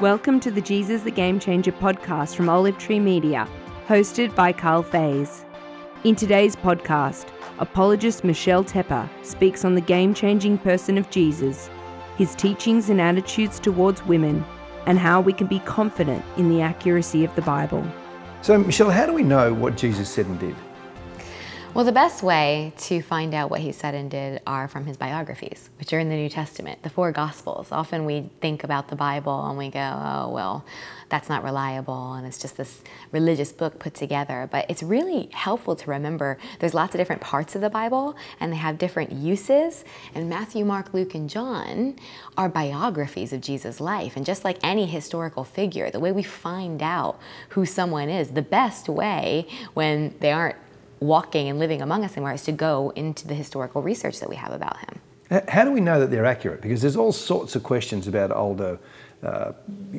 Welcome 0.00 0.38
to 0.40 0.52
the 0.52 0.60
Jesus 0.60 1.02
the 1.02 1.10
Game 1.10 1.40
Changer 1.40 1.72
podcast 1.72 2.36
from 2.36 2.48
Olive 2.48 2.78
Tree 2.78 3.00
Media, 3.00 3.48
hosted 3.88 4.32
by 4.32 4.52
Karl 4.52 4.84
Faase. 4.84 5.44
In 6.04 6.14
today's 6.14 6.54
podcast, 6.54 7.26
apologist 7.58 8.22
Michelle 8.22 8.62
Tepper 8.62 9.08
speaks 9.24 9.64
on 9.64 9.74
the 9.74 9.80
game 9.80 10.14
changing 10.14 10.58
person 10.58 10.98
of 10.98 11.10
Jesus, 11.10 11.68
his 12.16 12.36
teachings 12.36 12.90
and 12.90 13.00
attitudes 13.00 13.58
towards 13.58 14.06
women, 14.06 14.44
and 14.86 15.00
how 15.00 15.20
we 15.20 15.32
can 15.32 15.48
be 15.48 15.58
confident 15.58 16.24
in 16.36 16.48
the 16.48 16.62
accuracy 16.62 17.24
of 17.24 17.34
the 17.34 17.42
Bible. 17.42 17.84
So, 18.42 18.56
Michelle, 18.56 18.90
how 18.90 19.04
do 19.04 19.12
we 19.12 19.24
know 19.24 19.52
what 19.52 19.76
Jesus 19.76 20.08
said 20.08 20.26
and 20.26 20.38
did? 20.38 20.54
Well, 21.78 21.84
the 21.84 21.92
best 21.92 22.24
way 22.24 22.72
to 22.76 23.00
find 23.02 23.32
out 23.32 23.50
what 23.50 23.60
he 23.60 23.70
said 23.70 23.94
and 23.94 24.10
did 24.10 24.42
are 24.48 24.66
from 24.66 24.84
his 24.84 24.96
biographies, 24.96 25.70
which 25.78 25.92
are 25.92 26.00
in 26.00 26.08
the 26.08 26.16
New 26.16 26.28
Testament, 26.28 26.82
the 26.82 26.90
four 26.90 27.12
Gospels. 27.12 27.70
Often 27.70 28.04
we 28.04 28.30
think 28.40 28.64
about 28.64 28.88
the 28.88 28.96
Bible 28.96 29.48
and 29.48 29.56
we 29.56 29.70
go, 29.70 29.78
oh, 29.78 30.28
well, 30.30 30.64
that's 31.08 31.28
not 31.28 31.44
reliable 31.44 32.14
and 32.14 32.26
it's 32.26 32.40
just 32.40 32.56
this 32.56 32.82
religious 33.12 33.52
book 33.52 33.78
put 33.78 33.94
together. 33.94 34.48
But 34.50 34.68
it's 34.68 34.82
really 34.82 35.28
helpful 35.32 35.76
to 35.76 35.88
remember 35.88 36.36
there's 36.58 36.74
lots 36.74 36.96
of 36.96 36.98
different 36.98 37.22
parts 37.22 37.54
of 37.54 37.60
the 37.60 37.70
Bible 37.70 38.16
and 38.40 38.52
they 38.52 38.56
have 38.56 38.76
different 38.76 39.12
uses. 39.12 39.84
And 40.16 40.28
Matthew, 40.28 40.64
Mark, 40.64 40.92
Luke, 40.92 41.14
and 41.14 41.30
John 41.30 41.94
are 42.36 42.48
biographies 42.48 43.32
of 43.32 43.40
Jesus' 43.40 43.80
life. 43.80 44.16
And 44.16 44.26
just 44.26 44.42
like 44.42 44.58
any 44.64 44.86
historical 44.86 45.44
figure, 45.44 45.92
the 45.92 46.00
way 46.00 46.10
we 46.10 46.24
find 46.24 46.82
out 46.82 47.20
who 47.50 47.64
someone 47.64 48.08
is, 48.08 48.30
the 48.30 48.42
best 48.42 48.88
way 48.88 49.46
when 49.74 50.16
they 50.18 50.32
aren't 50.32 50.56
walking 51.00 51.48
and 51.48 51.58
living 51.58 51.82
among 51.82 52.04
us 52.04 52.12
anymore 52.12 52.32
is 52.32 52.44
to 52.44 52.52
go 52.52 52.90
into 52.96 53.26
the 53.26 53.34
historical 53.34 53.82
research 53.82 54.20
that 54.20 54.28
we 54.28 54.36
have 54.36 54.52
about 54.52 54.78
him. 54.78 55.00
How 55.48 55.64
do 55.64 55.72
we 55.72 55.80
know 55.80 56.00
that 56.00 56.10
they're 56.10 56.24
accurate? 56.24 56.62
Because 56.62 56.80
there's 56.80 56.96
all 56.96 57.12
sorts 57.12 57.54
of 57.54 57.62
questions 57.62 58.08
about 58.08 58.32
older 58.32 58.78
uh, 59.22 59.52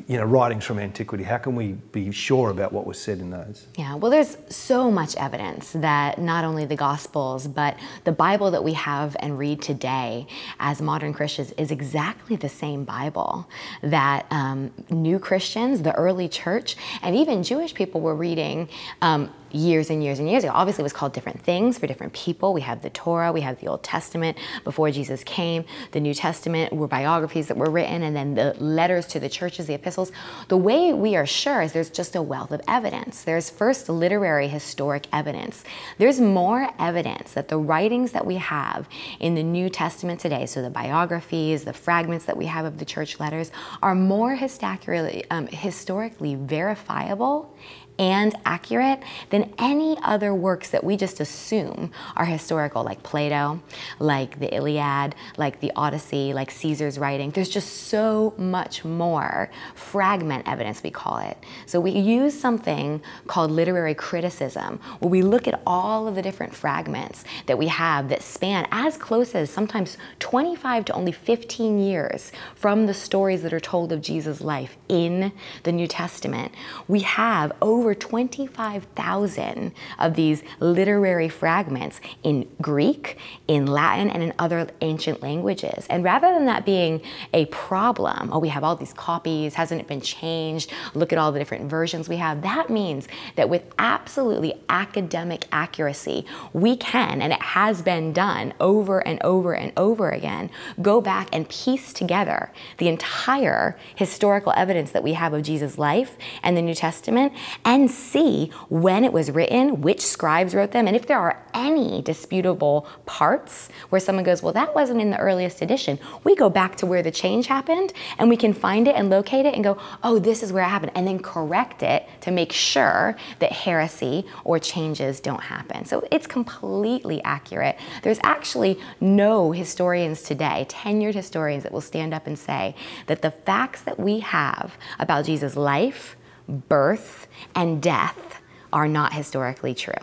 you 0.08 0.18
know, 0.18 0.24
writings 0.24 0.64
from 0.64 0.80
antiquity. 0.80 1.26
How 1.26 1.38
can 1.38 1.54
we 1.54 1.74
be 1.92 2.10
sure 2.10 2.52
about 2.52 2.72
what 2.72 2.86
was 2.86 2.98
said 3.02 3.20
in 3.20 3.32
those? 3.32 3.68
Yeah, 3.78 3.96
well, 3.96 4.10
there's 4.10 4.38
so 4.48 4.90
much 4.90 5.14
evidence 5.18 5.74
that 5.74 6.20
not 6.20 6.46
only 6.46 6.64
the 6.64 6.78
Gospels, 6.78 7.46
but 7.46 7.78
the 8.06 8.14
Bible 8.14 8.50
that 8.52 8.64
we 8.64 8.74
have 8.74 9.18
and 9.20 9.38
read 9.38 9.62
today 9.62 10.26
as 10.62 10.82
modern 10.82 11.14
Christians 11.14 11.52
is 11.58 11.70
exactly 11.70 12.38
the 12.38 12.48
same 12.48 12.86
Bible 12.86 13.50
that 13.82 14.26
um, 14.32 14.72
new 14.90 15.20
Christians, 15.20 15.82
the 15.82 15.94
early 15.96 16.30
church, 16.30 16.78
and 17.02 17.14
even 17.14 17.44
Jewish 17.44 17.74
people 17.74 18.00
were 18.00 18.16
reading 18.16 18.70
um, 19.02 19.30
years 19.52 19.90
and 19.90 20.04
years 20.04 20.20
and 20.20 20.30
years 20.30 20.44
ago. 20.44 20.54
Obviously, 20.54 20.82
it 20.82 20.84
was 20.84 20.94
called 20.94 21.14
different 21.14 21.42
things 21.42 21.78
for 21.78 21.88
different 21.88 22.14
people. 22.14 22.54
We 22.54 22.62
have 22.62 22.82
the 22.82 22.90
Torah, 22.90 23.32
we 23.32 23.42
have 23.42 23.60
the 23.60 23.68
Old 23.68 23.84
Testament 23.84 24.38
before 24.64 24.92
Jesus 24.92 25.24
came. 25.24 25.66
The 25.92 26.00
New 26.00 26.14
Testament 26.14 26.74
were 26.74 26.88
biographies 26.88 27.48
that 27.48 27.58
were 27.58 27.70
written, 27.70 28.04
and 28.04 28.16
then 28.16 28.36
the 28.36 28.56
letters 28.60 29.06
to 29.08 29.20
the 29.20 29.30
churches, 29.30 29.68
the 29.68 29.74
epistles. 29.74 30.12
The 30.48 30.58
way 30.58 30.94
we 30.94 31.16
are 31.16 31.26
sure 31.26 31.62
is 31.62 31.74
there's 31.74 31.90
just 31.90 32.16
a 32.16 32.22
wealth 32.22 32.52
of 32.52 32.62
evidence. 32.68 33.24
There's 33.24 33.50
first 33.50 33.90
literary 33.90 34.48
historic 34.48 35.08
evidence. 35.12 35.64
There's 35.98 36.20
more 36.20 36.70
evidence 36.80 37.34
that 37.34 37.48
the 37.48 37.58
writings 37.58 38.12
that 38.12 38.26
we 38.26 38.36
have 38.36 38.88
in 39.20 39.36
the 39.36 39.44
New 39.44 39.70
Testament 39.70 40.20
today, 40.20 40.46
so 40.46 40.62
the 40.62 40.70
biographies, 40.70 41.64
the 41.64 41.74
fragments 41.74 42.26
that 42.26 42.38
we 42.38 42.46
have 42.46 42.66
of 42.66 42.78
the 42.78 42.86
church 42.86 43.20
letters, 43.20 43.52
are 43.82 43.96
more 43.96 44.36
historically, 44.36 45.26
um, 45.30 45.48
historically 45.48 46.36
verifiable 46.36 47.56
and 48.00 48.34
accurate 48.46 49.04
than 49.30 49.54
any 49.60 49.98
other 50.02 50.34
works 50.34 50.70
that 50.70 50.84
we 50.84 50.96
just 50.96 51.20
assume 51.20 51.92
are 52.16 52.26
historical, 52.26 52.84
like 52.84 53.04
Plato, 53.04 53.62
like 54.00 54.40
the 54.40 54.56
Iliad, 54.56 55.14
like 55.38 55.60
the 55.60 55.72
Odyssey, 55.76 56.34
like 56.34 56.50
Caesar's 56.50 56.98
writing. 56.98 57.30
There's 57.30 57.50
just 57.50 57.88
so 57.90 58.34
much 58.38 58.86
more 58.86 59.52
fragment 59.76 60.48
evidence, 60.48 60.82
we 60.82 60.90
call 60.92 61.20
it. 61.20 61.38
So 61.66 61.80
we 61.80 61.92
use 61.92 62.40
something 62.40 63.02
called 63.28 63.52
literary 63.52 63.94
criticism, 63.94 64.80
where 65.00 65.10
we 65.10 65.22
look 65.22 65.48
at 65.48 65.62
all 65.68 66.08
of 66.08 66.16
the 66.16 66.22
different 66.22 66.56
fragments 66.56 67.26
that 67.48 67.58
we 67.58 67.68
have 67.68 68.10
that 68.10 68.24
span 68.24 68.66
as 68.72 68.98
close 68.98 69.36
as 69.36 69.50
sometimes 69.50 69.98
25 70.20 70.86
to 70.86 70.94
only 70.94 71.12
15 71.12 71.80
years 71.80 72.32
from 72.56 72.86
the 72.86 72.94
stories 72.94 73.42
that 73.42 73.52
are 73.52 73.60
told 73.60 73.92
of 73.92 74.02
Jesus' 74.02 74.40
life 74.40 74.78
in 74.88 75.34
the 75.64 75.72
New 75.74 75.88
Testament. 75.88 76.54
We 76.88 77.02
have 77.02 77.52
over 77.62 77.89
over 77.90 77.96
25,000 77.96 79.72
of 79.98 80.14
these 80.14 80.44
literary 80.60 81.28
fragments 81.28 82.00
in 82.22 82.48
Greek, 82.62 83.18
in 83.48 83.66
Latin, 83.66 84.12
and 84.12 84.22
in 84.22 84.32
other 84.38 84.68
ancient 84.82 85.24
languages. 85.24 85.88
And 85.90 86.04
rather 86.04 86.32
than 86.32 86.46
that 86.46 86.66
being 86.66 87.02
a 87.34 87.46
problem, 87.48 88.30
oh, 88.32 88.38
we 88.38 88.50
have 88.50 88.64
all 88.64 88.76
these 88.76 88.94
copies, 88.94 89.56
hasn't 89.56 89.82
it 89.82 89.88
been 89.88 90.02
changed? 90.02 90.72
Look 90.94 91.12
at 91.12 91.18
all 91.18 91.32
the 91.32 91.40
different 91.40 91.68
versions 91.68 92.08
we 92.08 92.18
have. 92.18 92.44
That 92.44 92.70
means 92.70 93.08
that 93.36 93.50
with 93.50 93.64
absolutely 93.80 94.54
academic 94.70 95.48
accuracy, 95.52 96.28
we 96.54 96.78
can, 96.78 97.24
and 97.24 97.34
it 97.34 97.42
has 97.42 97.82
been 97.82 98.14
done 98.14 98.54
over 98.60 99.00
and 99.00 99.20
over 99.24 99.56
and 99.56 99.74
over 99.76 100.12
again, 100.12 100.52
go 100.80 101.02
back 101.02 101.28
and 101.34 101.50
piece 101.50 101.92
together 101.92 102.52
the 102.78 102.88
entire 102.88 103.80
historical 103.96 104.54
evidence 104.56 104.92
that 104.92 105.02
we 105.02 105.14
have 105.14 105.34
of 105.34 105.42
Jesus' 105.42 105.80
life 105.80 106.18
and 106.44 106.56
the 106.56 106.62
New 106.62 106.76
Testament 106.76 107.34
and 107.66 107.79
then 107.80 107.88
see 107.88 108.52
when 108.70 109.04
it 109.04 109.14
was 109.14 109.32
written, 109.32 109.82
which 109.82 110.02
scribes 110.06 110.54
wrote 110.54 110.72
them, 110.72 110.88
and 110.88 110.96
if 110.96 111.08
there 111.08 111.20
are 111.20 111.44
any 111.54 112.02
disputable 112.02 112.88
parts 113.06 113.70
where 113.90 114.00
someone 114.00 114.24
goes, 114.24 114.44
well, 114.44 114.54
that 114.54 114.76
wasn't 114.76 115.02
in 115.02 115.10
the 115.10 115.18
earliest 115.18 115.62
edition, 115.62 116.00
we 116.24 116.36
go 116.36 116.50
back 116.50 116.76
to 116.78 116.86
where 116.86 117.02
the 117.02 117.12
change 117.12 117.48
happened 117.48 117.94
and 118.18 118.30
we 118.30 118.38
can 118.38 118.54
find 118.54 118.88
it 118.88 118.96
and 118.96 119.10
locate 119.10 119.46
it 119.46 119.56
and 119.56 119.64
go, 119.64 119.78
oh, 120.04 120.20
this 120.20 120.44
is 120.44 120.52
where 120.54 120.64
it 120.64 120.70
happened, 120.70 120.92
and 120.96 121.08
then 121.08 121.20
correct 121.20 121.84
it 121.84 122.08
to 122.22 122.32
make 122.32 122.52
sure 122.52 123.16
that 123.40 123.52
heresy 123.52 124.26
or 124.44 124.60
changes 124.60 125.20
don't 125.20 125.42
happen. 125.42 125.86
So 125.86 126.08
it's 126.12 126.28
completely 126.28 127.24
accurate. 127.24 127.78
There's 128.04 128.20
actually 128.24 128.80
no 129.00 129.52
historians 129.52 130.22
today, 130.22 130.66
tenured 130.70 131.16
historians, 131.16 131.64
that 131.64 131.72
will 131.72 131.82
stand 131.82 132.14
up 132.14 132.28
and 132.28 132.38
say 132.38 132.76
that 133.08 133.22
the 133.22 133.32
facts 133.32 133.82
that 133.82 134.00
we 134.00 134.20
have 134.20 134.78
about 135.00 135.26
Jesus' 135.26 135.56
life, 135.56 136.16
birth, 136.50 137.28
and 137.56 137.82
death 137.82 138.42
are 138.72 138.88
not 138.88 139.14
historically 139.14 139.74
true. 139.74 139.94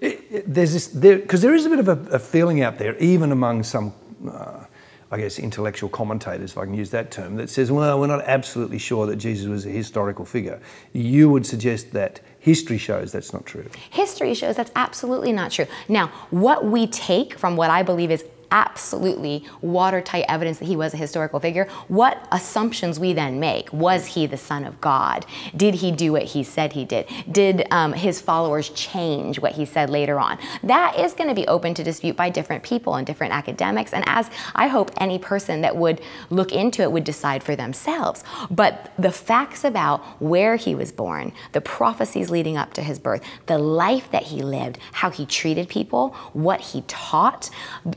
It, 0.00 0.24
it, 0.30 0.54
there's 0.54 0.72
this, 0.72 0.88
because 0.88 1.42
there, 1.42 1.50
there 1.50 1.54
is 1.54 1.66
a 1.66 1.70
bit 1.70 1.78
of 1.78 1.88
a, 1.88 2.16
a, 2.16 2.18
feeling 2.18 2.62
out 2.62 2.78
there, 2.78 2.96
even 2.98 3.30
among 3.30 3.62
some, 3.62 3.94
uh, 4.28 4.64
I 5.12 5.18
guess, 5.18 5.38
intellectual 5.38 5.88
commentators, 5.88 6.52
if 6.52 6.58
I 6.58 6.64
can 6.64 6.74
use 6.74 6.90
that 6.90 7.10
term, 7.12 7.36
that 7.36 7.50
says, 7.50 7.70
well, 7.70 8.00
we're 8.00 8.08
not 8.08 8.24
absolutely 8.24 8.78
sure 8.78 9.06
that 9.06 9.16
Jesus 9.16 9.46
was 9.46 9.64
a 9.64 9.70
historical 9.70 10.24
figure. 10.24 10.60
You 10.92 11.30
would 11.30 11.46
suggest 11.46 11.92
that 11.92 12.20
history 12.40 12.78
shows 12.78 13.12
that's 13.12 13.32
not 13.32 13.46
true. 13.46 13.68
History 13.90 14.34
shows 14.34 14.56
that's 14.56 14.72
absolutely 14.74 15.32
not 15.32 15.52
true. 15.52 15.66
Now, 15.88 16.08
what 16.30 16.64
we 16.64 16.88
take 16.88 17.38
from 17.38 17.56
what 17.56 17.70
I 17.70 17.84
believe 17.84 18.10
is 18.10 18.24
absolutely 18.52 19.44
watertight 19.62 20.26
evidence 20.28 20.58
that 20.58 20.66
he 20.66 20.76
was 20.76 20.94
a 20.94 20.96
historical 20.98 21.40
figure, 21.40 21.66
what 21.88 22.28
assumptions 22.30 23.00
we 23.00 23.12
then 23.14 23.40
make. 23.40 23.72
Was 23.72 24.06
he 24.06 24.26
the 24.26 24.36
Son 24.36 24.64
of 24.64 24.80
God? 24.80 25.26
Did 25.56 25.76
he 25.76 25.90
do 25.90 26.12
what 26.12 26.22
he 26.22 26.44
said 26.44 26.74
he 26.74 26.84
did? 26.84 27.08
Did 27.30 27.66
um, 27.70 27.94
his 27.94 28.20
followers 28.20 28.68
change 28.68 29.40
what 29.40 29.52
he 29.52 29.64
said 29.64 29.88
later 29.88 30.20
on? 30.20 30.38
That 30.62 30.98
is 30.98 31.14
going 31.14 31.28
to 31.28 31.34
be 31.34 31.46
open 31.48 31.72
to 31.74 31.82
dispute 31.82 32.14
by 32.14 32.28
different 32.28 32.62
people 32.62 32.94
and 32.94 33.06
different 33.06 33.32
academics, 33.32 33.92
and 33.92 34.04
as 34.06 34.30
I 34.54 34.68
hope 34.68 34.90
any 34.98 35.18
person 35.18 35.62
that 35.62 35.74
would 35.76 36.02
look 36.28 36.52
into 36.52 36.82
it 36.82 36.92
would 36.92 37.04
decide 37.04 37.42
for 37.42 37.56
themselves. 37.56 38.22
But 38.50 38.92
the 38.98 39.10
facts 39.10 39.64
about 39.64 40.02
where 40.20 40.56
he 40.56 40.74
was 40.74 40.92
born, 40.92 41.32
the 41.52 41.62
prophecies 41.62 42.28
leading 42.28 42.58
up 42.58 42.74
to 42.74 42.82
his 42.82 42.98
birth, 42.98 43.22
the 43.46 43.58
life 43.58 44.10
that 44.10 44.24
he 44.24 44.42
lived, 44.42 44.78
how 44.92 45.08
he 45.08 45.24
treated 45.24 45.68
people, 45.68 46.10
what 46.34 46.60
he 46.60 46.82
taught, 46.86 47.48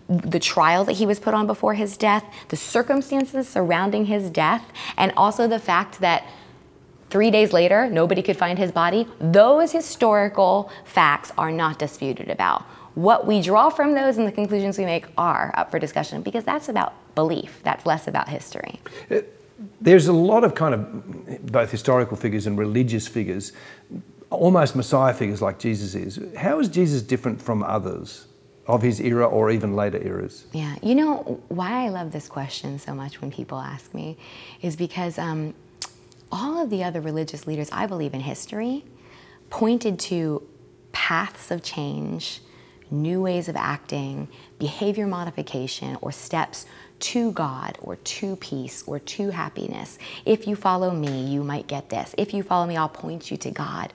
the 0.07 0.39
trial 0.45 0.85
that 0.85 0.93
he 0.93 1.05
was 1.05 1.19
put 1.19 1.33
on 1.33 1.47
before 1.47 1.73
his 1.73 1.97
death, 1.97 2.23
the 2.49 2.55
circumstances 2.55 3.49
surrounding 3.49 4.05
his 4.05 4.29
death, 4.29 4.63
and 4.95 5.11
also 5.17 5.47
the 5.47 5.59
fact 5.59 5.99
that 5.99 6.23
three 7.09 7.31
days 7.31 7.51
later 7.51 7.89
nobody 7.89 8.21
could 8.21 8.37
find 8.37 8.57
his 8.57 8.71
body, 8.71 9.07
those 9.19 9.71
historical 9.71 10.71
facts 10.85 11.31
are 11.37 11.51
not 11.51 11.79
disputed 11.79 12.29
about. 12.29 12.61
What 12.93 13.27
we 13.27 13.41
draw 13.41 13.69
from 13.69 13.93
those 13.93 14.17
and 14.17 14.25
the 14.25 14.31
conclusions 14.31 14.77
we 14.77 14.85
make 14.85 15.05
are 15.17 15.53
up 15.57 15.69
for 15.71 15.79
discussion 15.79 16.21
because 16.21 16.45
that's 16.45 16.69
about 16.69 16.93
belief, 17.15 17.59
that's 17.63 17.85
less 17.85 18.07
about 18.07 18.29
history. 18.29 18.79
Uh, 19.11 19.19
there's 19.81 20.07
a 20.07 20.13
lot 20.13 20.43
of 20.43 20.55
kind 20.55 20.73
of 20.73 21.51
both 21.51 21.71
historical 21.71 22.15
figures 22.15 22.47
and 22.47 22.57
religious 22.57 23.07
figures, 23.07 23.51
almost 24.29 24.75
Messiah 24.75 25.13
figures 25.13 25.41
like 25.41 25.59
Jesus 25.59 25.95
is. 25.95 26.19
How 26.37 26.59
is 26.59 26.67
Jesus 26.69 27.01
different 27.01 27.41
from 27.41 27.63
others? 27.63 28.27
Of 28.67 28.81
his 28.81 28.99
era 28.99 29.25
or 29.25 29.51
even 29.51 29.75
later 29.75 30.01
eras? 30.01 30.45
Yeah, 30.51 30.75
you 30.81 30.95
know 30.95 31.41
why 31.49 31.85
I 31.85 31.89
love 31.89 32.11
this 32.11 32.27
question 32.27 32.79
so 32.79 32.93
much 32.93 33.21
when 33.21 33.31
people 33.31 33.59
ask 33.59 33.93
me 33.93 34.17
is 34.61 34.75
because 34.75 35.17
um, 35.17 35.53
all 36.31 36.61
of 36.61 36.69
the 36.69 36.83
other 36.83 37.01
religious 37.01 37.47
leaders, 37.47 37.69
I 37.71 37.85
believe 37.85 38.13
in 38.13 38.21
history, 38.21 38.83
pointed 39.49 39.99
to 39.99 40.47
paths 40.91 41.51
of 41.51 41.61
change, 41.61 42.41
new 42.89 43.21
ways 43.21 43.47
of 43.47 43.55
acting, 43.55 44.27
behavior 44.57 45.07
modification, 45.07 45.97
or 46.01 46.11
steps 46.11 46.65
to 46.97 47.31
God 47.33 47.77
or 47.81 47.97
to 47.97 48.35
peace 48.37 48.83
or 48.87 48.99
to 48.99 49.29
happiness. 49.29 49.99
If 50.25 50.47
you 50.47 50.55
follow 50.55 50.91
me, 50.91 51.25
you 51.25 51.43
might 51.43 51.67
get 51.67 51.89
this. 51.89 52.15
If 52.17 52.33
you 52.33 52.41
follow 52.41 52.65
me, 52.65 52.77
I'll 52.77 52.89
point 52.89 53.29
you 53.29 53.37
to 53.37 53.51
God. 53.51 53.93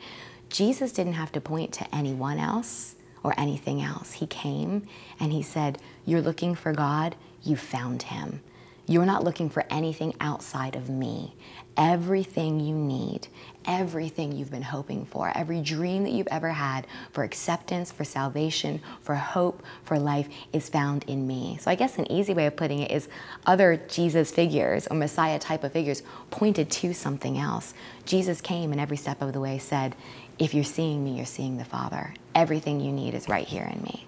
Jesus 0.51 0.93
didn't 0.93 1.15
have 1.15 1.33
to 1.33 1.41
point 1.41 1.73
to 1.75 1.95
anyone 1.95 2.39
else 2.39 2.97
or 3.23 3.35
anything 3.39 3.83
else. 3.83 4.13
He 4.15 4.27
came 4.27 4.87
and 5.19 5.33
he 5.33 5.43
said, 5.43 5.79
You're 6.05 6.23
looking 6.23 6.55
for 6.55 6.73
God, 6.73 7.17
you 7.43 7.57
found 7.57 8.03
him. 8.05 8.41
You're 8.87 9.07
not 9.07 9.25
looking 9.25 9.51
for 9.51 9.65
anything 9.71 10.15
outside 10.21 10.75
of 10.75 10.89
me. 10.89 11.37
Everything 11.77 12.59
you 12.61 12.75
need, 12.75 13.29
everything 13.71 14.33
you've 14.33 14.51
been 14.51 14.63
hoping 14.63 15.07
for, 15.07 15.33
every 15.37 15.63
dream 15.63 16.03
that 16.03 16.11
you've 16.11 16.27
ever 16.29 16.49
had 16.49 16.89
for 17.13 17.23
acceptance, 17.23 17.93
for 17.93 18.03
salvation, 18.03 18.81
for 19.01 19.15
hope, 19.15 19.63
for 19.85 19.97
life 19.97 20.29
is 20.53 20.69
found 20.69 21.05
in 21.05 21.25
me. 21.25 21.57
So 21.61 21.71
I 21.71 21.77
guess 21.77 21.97
an 21.97 22.11
easy 22.11 22.35
way 22.35 22.47
of 22.47 22.57
putting 22.57 22.81
it 22.81 22.91
is 22.91 23.09
other 23.47 23.81
Jesus 23.89 24.33
figures 24.33 24.89
or 24.89 24.97
Messiah 24.97 25.39
type 25.39 25.63
of 25.63 25.73
figures 25.73 26.03
pointed 26.31 26.69
to 26.69 26.93
something 26.93 27.39
else. 27.39 27.73
Jesus 28.05 28.41
came 28.41 28.73
and 28.73 28.81
every 28.81 28.97
step 28.97 29.23
of 29.23 29.33
the 29.33 29.41
way 29.41 29.57
said, 29.59 29.95
if 30.41 30.53
you're 30.53 30.65
seeing 30.65 31.05
me, 31.05 31.17
you're 31.17 31.25
seeing 31.25 31.57
the 31.57 31.65
Father. 31.65 32.13
Everything 32.35 32.81
you 32.81 32.91
need 32.91 33.15
is 33.15 33.29
right 33.29 33.47
here 33.47 33.71
in 33.73 33.81
me. 33.83 34.05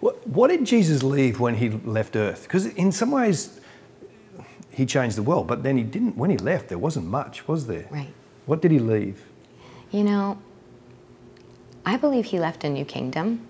What, 0.00 0.26
what 0.26 0.48
did 0.48 0.64
Jesus 0.64 1.04
leave 1.04 1.38
when 1.38 1.54
he 1.54 1.70
left 1.70 2.16
earth? 2.16 2.42
Because 2.42 2.66
in 2.66 2.90
some 2.90 3.12
ways, 3.12 3.60
he 4.70 4.86
changed 4.86 5.16
the 5.16 5.22
world, 5.22 5.46
but 5.46 5.62
then 5.62 5.76
he 5.76 5.84
didn't. 5.84 6.16
When 6.16 6.30
he 6.30 6.36
left, 6.36 6.68
there 6.68 6.78
wasn't 6.78 7.06
much, 7.06 7.46
was 7.46 7.68
there? 7.68 7.86
Right. 7.90 8.12
What 8.46 8.60
did 8.60 8.70
he 8.70 8.78
leave? 8.78 9.24
You 9.90 10.04
know, 10.04 10.38
I 11.86 11.96
believe 11.96 12.26
he 12.26 12.38
left 12.38 12.64
a 12.64 12.68
new 12.68 12.84
kingdom. 12.84 13.46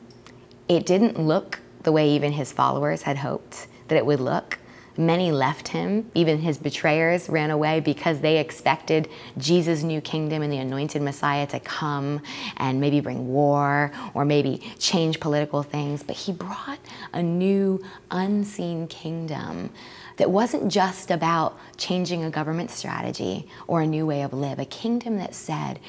It 0.68 0.86
didn't 0.86 1.18
look 1.18 1.60
the 1.82 1.92
way 1.92 2.08
even 2.10 2.32
his 2.32 2.52
followers 2.52 3.02
had 3.02 3.18
hoped 3.18 3.66
that 3.88 3.96
it 3.96 4.06
would 4.06 4.20
look. 4.20 4.58
Many 4.96 5.32
left 5.32 5.68
him. 5.68 6.10
Even 6.14 6.38
his 6.38 6.56
betrayers 6.56 7.28
ran 7.28 7.50
away 7.50 7.80
because 7.80 8.20
they 8.20 8.38
expected 8.38 9.08
Jesus' 9.36 9.82
new 9.82 10.00
kingdom 10.00 10.42
and 10.42 10.52
the 10.52 10.58
anointed 10.58 11.02
Messiah 11.02 11.46
to 11.48 11.58
come 11.58 12.20
and 12.58 12.80
maybe 12.80 13.00
bring 13.00 13.28
war 13.28 13.90
or 14.14 14.24
maybe 14.24 14.62
change 14.78 15.18
political 15.18 15.64
things. 15.64 16.04
But 16.04 16.14
he 16.14 16.32
brought 16.32 16.78
a 17.12 17.22
new, 17.22 17.82
unseen 18.10 18.86
kingdom 18.86 19.70
that 20.16 20.30
wasn't 20.30 20.70
just 20.70 21.10
about 21.10 21.58
changing 21.76 22.22
a 22.22 22.30
government 22.30 22.70
strategy 22.70 23.48
or 23.66 23.80
a 23.80 23.86
new 23.86 24.06
way 24.06 24.22
of 24.22 24.32
live, 24.32 24.58
a 24.58 24.64
kingdom 24.64 25.18
that 25.18 25.34
said, 25.34 25.80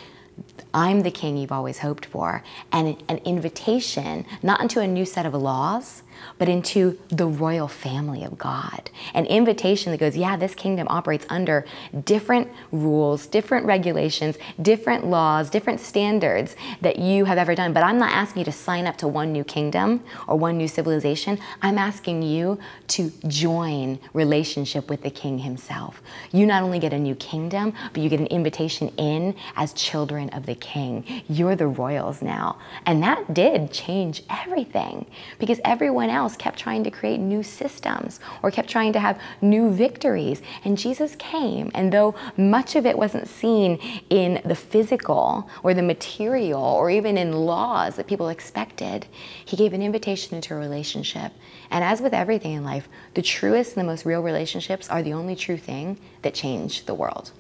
I'm 0.74 1.01
the 1.01 1.12
king 1.12 1.38
you've 1.38 1.51
always 1.51 1.80
hoped 1.80 2.06
for, 2.06 2.44
and 2.72 3.01
an 3.07 3.18
invitation 3.19 4.25
not 4.44 4.62
into 4.62 4.81
a 4.81 4.88
new 4.88 5.06
set 5.06 5.25
of 5.25 5.33
laws, 5.33 6.04
but 6.38 6.50
into 6.50 6.98
the 7.10 7.26
royal 7.26 7.68
family 7.68 8.24
of 8.24 8.38
God. 8.38 8.90
An 9.14 9.26
invitation 9.26 9.92
that 9.92 10.00
goes, 10.00 10.16
yeah, 10.18 10.36
this 10.38 10.56
kingdom 10.56 10.88
operates 10.90 11.26
under 11.30 11.66
different 12.04 12.50
rules, 12.72 13.28
different 13.28 13.66
regulations, 13.66 14.38
different 14.62 15.06
laws, 15.06 15.50
different 15.50 15.80
standards 15.80 16.56
that 16.82 17.00
you 17.00 17.26
have 17.26 17.38
ever 17.38 17.56
done. 17.56 17.74
But 17.74 17.84
I'm 17.84 17.98
not 17.98 18.12
asking 18.12 18.42
you 18.42 18.46
to 18.46 18.52
sign 18.52 18.88
up 18.88 18.98
to 18.98 19.08
one 19.08 19.32
new 19.32 19.44
kingdom 19.44 20.04
or 20.28 20.38
one 20.38 20.58
new 20.58 20.68
civilization. 20.68 21.40
I'm 21.62 21.78
asking 21.78 22.22
you 22.22 22.60
to 22.90 23.12
join 23.28 24.00
relationship 24.14 24.90
with 24.90 25.02
the 25.02 25.10
king 25.10 25.40
himself. 25.40 26.02
You 26.32 26.46
not 26.46 26.64
only 26.64 26.80
get 26.80 26.94
a 26.94 27.00
new 27.00 27.16
kingdom, 27.16 27.74
but 27.94 28.02
you 28.02 28.10
get 28.10 28.20
an 28.20 28.28
invitation 28.28 28.90
in 28.98 29.36
as 29.56 29.74
children 29.74 30.30
of 30.30 30.46
the 30.46 30.56
king. 30.56 31.24
You're 31.28 31.56
the 31.56 31.68
royals 31.68 32.22
now. 32.22 32.60
And 32.86 33.02
that 33.04 33.34
did 33.34 33.72
change 33.72 34.24
everything 34.30 35.06
because 35.40 35.60
everyone 35.64 36.10
else 36.16 36.36
kept 36.36 36.58
trying 36.58 36.84
to 36.86 36.90
create 36.90 37.20
new 37.20 37.44
systems 37.44 38.20
or 38.42 38.50
kept 38.50 38.70
trying 38.70 38.94
to 38.94 39.00
have 39.00 39.20
new 39.42 39.72
victories. 39.72 40.42
And 40.64 40.78
Jesus 40.78 41.16
came, 41.18 41.70
and 41.76 41.92
though 41.92 42.16
much 42.38 42.76
of 42.76 42.86
it 42.86 42.98
wasn't 42.98 43.28
seen 43.28 43.78
in 44.10 44.42
the 44.44 44.56
physical 44.56 45.48
or 45.62 45.74
the 45.76 45.84
material 45.84 46.64
or 46.64 46.90
even 46.90 47.18
in 47.18 47.32
laws 47.34 47.98
that 47.98 48.08
people 48.08 48.30
expected, 48.30 49.06
he 49.46 49.56
gave 49.56 49.74
an 49.74 49.84
invitation 49.84 50.36
into 50.36 50.56
a 50.56 50.58
relationship. 50.58 51.32
And 51.70 51.84
as 51.84 52.02
with 52.02 52.14
everything 52.14 52.54
in 52.54 52.64
life, 52.64 52.88
the 53.14 53.22
truest 53.22 53.76
and 53.76 53.86
the 53.86 53.92
most 53.92 54.06
real 54.06 54.22
relationships 54.22 54.90
are 54.90 55.04
the 55.04 55.14
only 55.14 55.36
true 55.36 55.58
thing 55.58 56.00
that 56.22 56.34
change 56.34 56.86
the 56.86 56.94
world. 56.94 57.32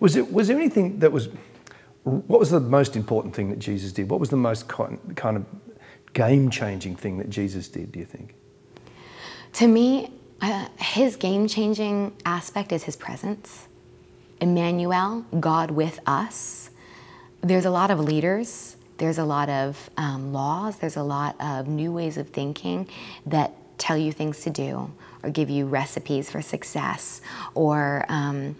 Was, 0.00 0.16
it, 0.16 0.32
was 0.32 0.48
there 0.48 0.58
anything 0.58 0.98
that 0.98 1.12
was, 1.12 1.28
what 2.02 2.40
was 2.40 2.50
the 2.50 2.60
most 2.60 2.96
important 2.96 3.34
thing 3.34 3.48
that 3.50 3.58
Jesus 3.58 3.92
did? 3.92 4.10
What 4.10 4.20
was 4.20 4.28
the 4.28 4.36
most 4.36 4.68
kind 4.68 4.98
of 5.36 5.44
game 6.14 6.48
changing 6.50 6.96
thing 6.96 7.18
that 7.18 7.28
Jesus 7.28 7.68
did, 7.68 7.92
do 7.92 7.98
you 7.98 8.06
think? 8.06 8.34
To 9.54 9.68
me, 9.68 10.10
uh, 10.40 10.68
his 10.78 11.16
game 11.16 11.46
changing 11.46 12.12
aspect 12.24 12.72
is 12.72 12.84
his 12.84 12.96
presence. 12.96 13.68
Emmanuel, 14.40 15.24
God 15.38 15.70
with 15.70 16.00
us. 16.06 16.70
There's 17.40 17.64
a 17.64 17.70
lot 17.70 17.90
of 17.90 18.00
leaders, 18.00 18.76
there's 18.98 19.18
a 19.18 19.24
lot 19.24 19.48
of 19.48 19.90
um, 19.96 20.32
laws, 20.32 20.78
there's 20.78 20.96
a 20.96 21.02
lot 21.02 21.36
of 21.40 21.68
new 21.68 21.92
ways 21.92 22.16
of 22.16 22.28
thinking 22.30 22.88
that 23.26 23.52
tell 23.78 23.96
you 23.96 24.12
things 24.12 24.40
to 24.42 24.50
do 24.50 24.90
or 25.22 25.30
give 25.30 25.50
you 25.50 25.66
recipes 25.66 26.30
for 26.30 26.40
success 26.40 27.20
or 27.54 28.04
um, 28.08 28.56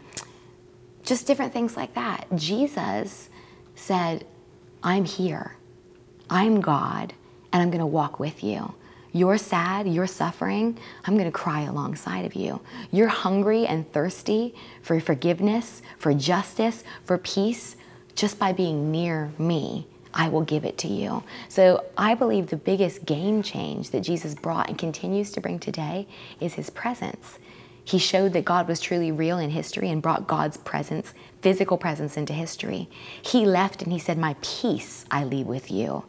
just 1.02 1.26
different 1.26 1.52
things 1.52 1.76
like 1.76 1.94
that. 1.94 2.26
Jesus 2.34 3.30
said, 3.74 4.26
I'm 4.82 5.04
here, 5.04 5.56
I'm 6.28 6.60
God, 6.60 7.14
and 7.54 7.62
I'm 7.62 7.70
to 7.80 7.86
walk 7.86 8.18
with 8.18 8.42
you. 8.42 8.74
You're 9.12 9.38
sad, 9.38 9.86
you're 9.86 10.08
suffering, 10.08 10.76
I'm 11.04 11.16
to 11.26 11.30
cry 11.30 11.60
alongside 11.60 12.24
of 12.24 12.34
you. 12.34 12.60
You're 12.90 13.06
hungry 13.06 13.64
and 13.64 13.90
thirsty 13.92 14.56
for 14.82 14.98
forgiveness, 14.98 15.80
for 15.96 16.12
justice, 16.12 16.82
for 17.04 17.16
peace, 17.16 17.76
just 18.16 18.40
by 18.40 18.52
being 18.52 18.90
near 18.90 19.32
me. 19.38 19.86
I 20.12 20.28
will 20.28 20.42
give 20.42 20.64
it 20.64 20.78
to 20.78 20.88
you. 20.88 21.22
So 21.48 21.84
I 21.96 22.14
believe 22.14 22.48
the 22.48 22.56
biggest 22.56 23.04
game 23.04 23.40
change 23.42 23.90
that 23.90 24.00
Jesus 24.00 24.34
brought 24.34 24.68
and 24.68 24.76
continues 24.76 25.30
to 25.32 25.40
bring 25.40 25.60
today 25.60 26.08
is 26.40 26.54
his 26.54 26.70
presence. 26.70 27.38
He 27.84 27.98
showed 27.98 28.32
that 28.32 28.44
God 28.44 28.66
was 28.66 28.80
truly 28.80 29.12
real 29.12 29.38
in 29.38 29.50
history 29.50 29.90
and 29.90 30.02
brought 30.02 30.26
God's 30.26 30.56
presence, 30.56 31.14
physical 31.40 31.76
presence, 31.76 32.16
into 32.16 32.32
history. 32.32 32.88
He 33.22 33.46
left 33.46 33.82
and 33.82 33.92
he 33.92 33.98
said, 34.00 34.18
My 34.18 34.34
peace 34.40 35.04
I 35.10 35.22
leave 35.22 35.46
with 35.46 35.70
you. 35.70 36.04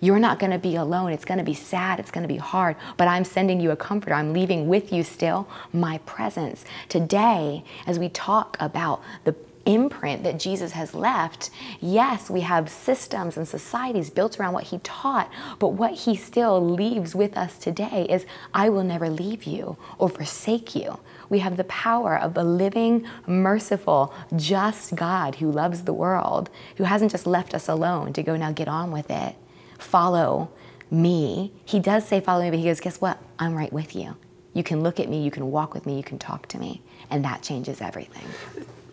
You're 0.00 0.18
not 0.18 0.38
going 0.38 0.52
to 0.52 0.58
be 0.58 0.76
alone. 0.76 1.12
It's 1.12 1.24
going 1.24 1.38
to 1.38 1.44
be 1.44 1.54
sad. 1.54 1.98
It's 1.98 2.10
going 2.10 2.22
to 2.22 2.32
be 2.32 2.38
hard. 2.38 2.76
But 2.96 3.08
I'm 3.08 3.24
sending 3.24 3.60
you 3.60 3.70
a 3.70 3.76
comforter. 3.76 4.14
I'm 4.14 4.32
leaving 4.32 4.68
with 4.68 4.92
you 4.92 5.02
still 5.02 5.48
my 5.72 5.98
presence. 5.98 6.64
Today, 6.88 7.64
as 7.86 7.98
we 7.98 8.08
talk 8.08 8.56
about 8.60 9.02
the 9.24 9.34
imprint 9.64 10.22
that 10.22 10.38
Jesus 10.38 10.72
has 10.72 10.94
left, 10.94 11.50
yes, 11.80 12.30
we 12.30 12.42
have 12.42 12.68
systems 12.68 13.36
and 13.36 13.46
societies 13.46 14.10
built 14.10 14.38
around 14.38 14.54
what 14.54 14.64
he 14.64 14.78
taught, 14.78 15.30
but 15.58 15.70
what 15.70 15.92
he 15.92 16.14
still 16.14 16.64
leaves 16.64 17.14
with 17.14 17.36
us 17.36 17.58
today 17.58 18.06
is 18.08 18.24
I 18.54 18.68
will 18.68 18.84
never 18.84 19.10
leave 19.10 19.44
you 19.44 19.76
or 19.98 20.08
forsake 20.08 20.74
you. 20.76 21.00
We 21.28 21.40
have 21.40 21.56
the 21.56 21.64
power 21.64 22.16
of 22.16 22.34
the 22.34 22.44
living, 22.44 23.06
merciful, 23.26 24.14
just 24.36 24.94
God 24.94 25.36
who 25.36 25.50
loves 25.50 25.82
the 25.82 25.92
world, 25.92 26.48
who 26.76 26.84
hasn't 26.84 27.10
just 27.10 27.26
left 27.26 27.52
us 27.52 27.68
alone 27.68 28.12
to 28.12 28.22
go 28.22 28.36
now 28.36 28.52
get 28.52 28.68
on 28.68 28.92
with 28.92 29.10
it 29.10 29.34
follow 29.78 30.50
me. 30.90 31.52
He 31.64 31.80
does 31.80 32.06
say 32.06 32.20
follow 32.20 32.42
me, 32.42 32.50
but 32.50 32.58
he 32.58 32.64
goes, 32.64 32.80
guess 32.80 33.00
what? 33.00 33.18
I'm 33.38 33.54
right 33.54 33.72
with 33.72 33.94
you. 33.94 34.16
You 34.54 34.62
can 34.62 34.82
look 34.82 34.98
at 34.98 35.08
me, 35.08 35.22
you 35.22 35.30
can 35.30 35.50
walk 35.50 35.74
with 35.74 35.84
me, 35.84 35.96
you 35.96 36.02
can 36.02 36.18
talk 36.18 36.46
to 36.48 36.58
me. 36.58 36.82
And 37.10 37.24
that 37.24 37.42
changes 37.42 37.80
everything. 37.80 38.24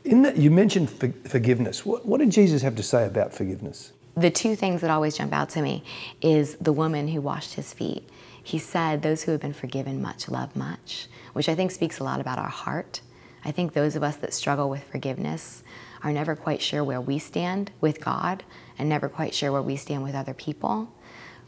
In 0.03 0.21
that, 0.23 0.37
you 0.37 0.51
mentioned 0.51 0.89
for, 0.89 1.09
forgiveness. 1.25 1.85
What, 1.85 2.05
what 2.05 2.19
did 2.19 2.31
Jesus 2.31 2.61
have 2.61 2.75
to 2.75 2.83
say 2.83 3.05
about 3.05 3.33
forgiveness? 3.33 3.93
The 4.15 4.29
two 4.29 4.55
things 4.55 4.81
that 4.81 4.91
always 4.91 5.17
jump 5.17 5.33
out 5.33 5.49
to 5.51 5.61
me 5.61 5.83
is 6.21 6.55
the 6.57 6.73
woman 6.73 7.07
who 7.07 7.21
washed 7.21 7.53
his 7.53 7.73
feet. 7.73 8.07
He 8.43 8.59
said, 8.59 9.01
Those 9.01 9.23
who 9.23 9.31
have 9.31 9.41
been 9.41 9.53
forgiven 9.53 10.01
much 10.01 10.27
love 10.27 10.55
much, 10.55 11.07
which 11.31 11.47
I 11.47 11.55
think 11.55 11.71
speaks 11.71 11.99
a 11.99 12.03
lot 12.03 12.19
about 12.19 12.37
our 12.37 12.49
heart. 12.49 13.01
I 13.45 13.51
think 13.51 13.73
those 13.73 13.95
of 13.95 14.03
us 14.03 14.17
that 14.17 14.33
struggle 14.33 14.69
with 14.69 14.83
forgiveness 14.83 15.63
are 16.03 16.11
never 16.11 16.35
quite 16.35 16.61
sure 16.61 16.83
where 16.83 17.01
we 17.01 17.17
stand 17.17 17.71
with 17.79 18.03
God 18.03 18.43
and 18.77 18.89
never 18.89 19.09
quite 19.09 19.33
sure 19.33 19.51
where 19.51 19.61
we 19.61 19.75
stand 19.75 20.03
with 20.03 20.15
other 20.15 20.33
people. 20.33 20.91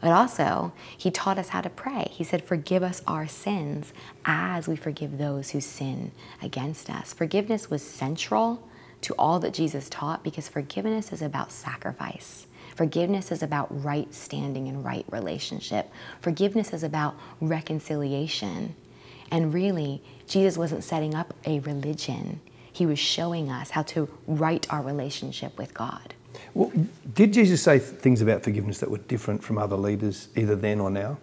But 0.02 0.12
also, 0.12 0.74
he 0.98 1.10
taught 1.10 1.38
us 1.40 1.50
how 1.50 1.62
to 1.62 1.70
pray. 1.70 2.10
He 2.12 2.24
said, 2.24 2.44
Forgive 2.44 2.84
us 2.84 3.02
our 3.08 3.28
sins 3.28 3.94
as 4.26 4.68
we 4.68 4.76
forgive 4.76 5.18
those 5.18 5.52
who 5.52 5.62
sin 5.62 6.12
against 6.42 6.90
us. 6.90 7.14
Forgiveness 7.14 7.70
was 7.70 7.82
central 7.82 8.68
to 9.02 9.14
all 9.16 9.40
that 9.40 9.54
Jesus 9.54 9.90
taught 9.90 10.24
because 10.24 10.48
forgiveness 10.50 11.14
is 11.14 11.22
about 11.22 11.52
sacrifice. 11.52 12.48
Forgiveness 12.76 13.32
is 13.32 13.42
about 13.42 13.84
right 13.84 14.14
standing 14.14 14.68
and 14.68 14.84
right 14.84 15.06
relationship. 15.10 15.92
Forgiveness 16.22 16.74
is 16.74 16.84
about 16.84 17.16
reconciliation. 17.40 18.76
And 19.32 19.54
really, 19.54 20.02
Jesus 20.28 20.58
wasn't 20.58 20.84
setting 20.84 21.16
up 21.16 21.34
a 21.46 21.60
religion, 21.60 22.42
he 22.74 22.86
was 22.86 23.00
showing 23.00 23.50
us 23.50 23.70
how 23.70 23.84
to 23.84 24.10
right 24.28 24.66
our 24.74 24.82
relationship 24.82 25.58
with 25.58 25.74
God. 25.74 26.15
Well, 26.54 26.72
did 27.14 27.34
Jesus 27.34 27.62
say 27.62 27.80
things 27.80 28.22
about 28.22 28.44
forgiveness 28.44 28.80
that 28.80 28.90
were 28.90 28.98
different 28.98 29.44
from 29.44 29.58
other 29.58 29.76
leaders, 29.76 30.30
either 30.36 30.56
then 30.56 30.80
or 30.80 30.90
now? 30.90 31.18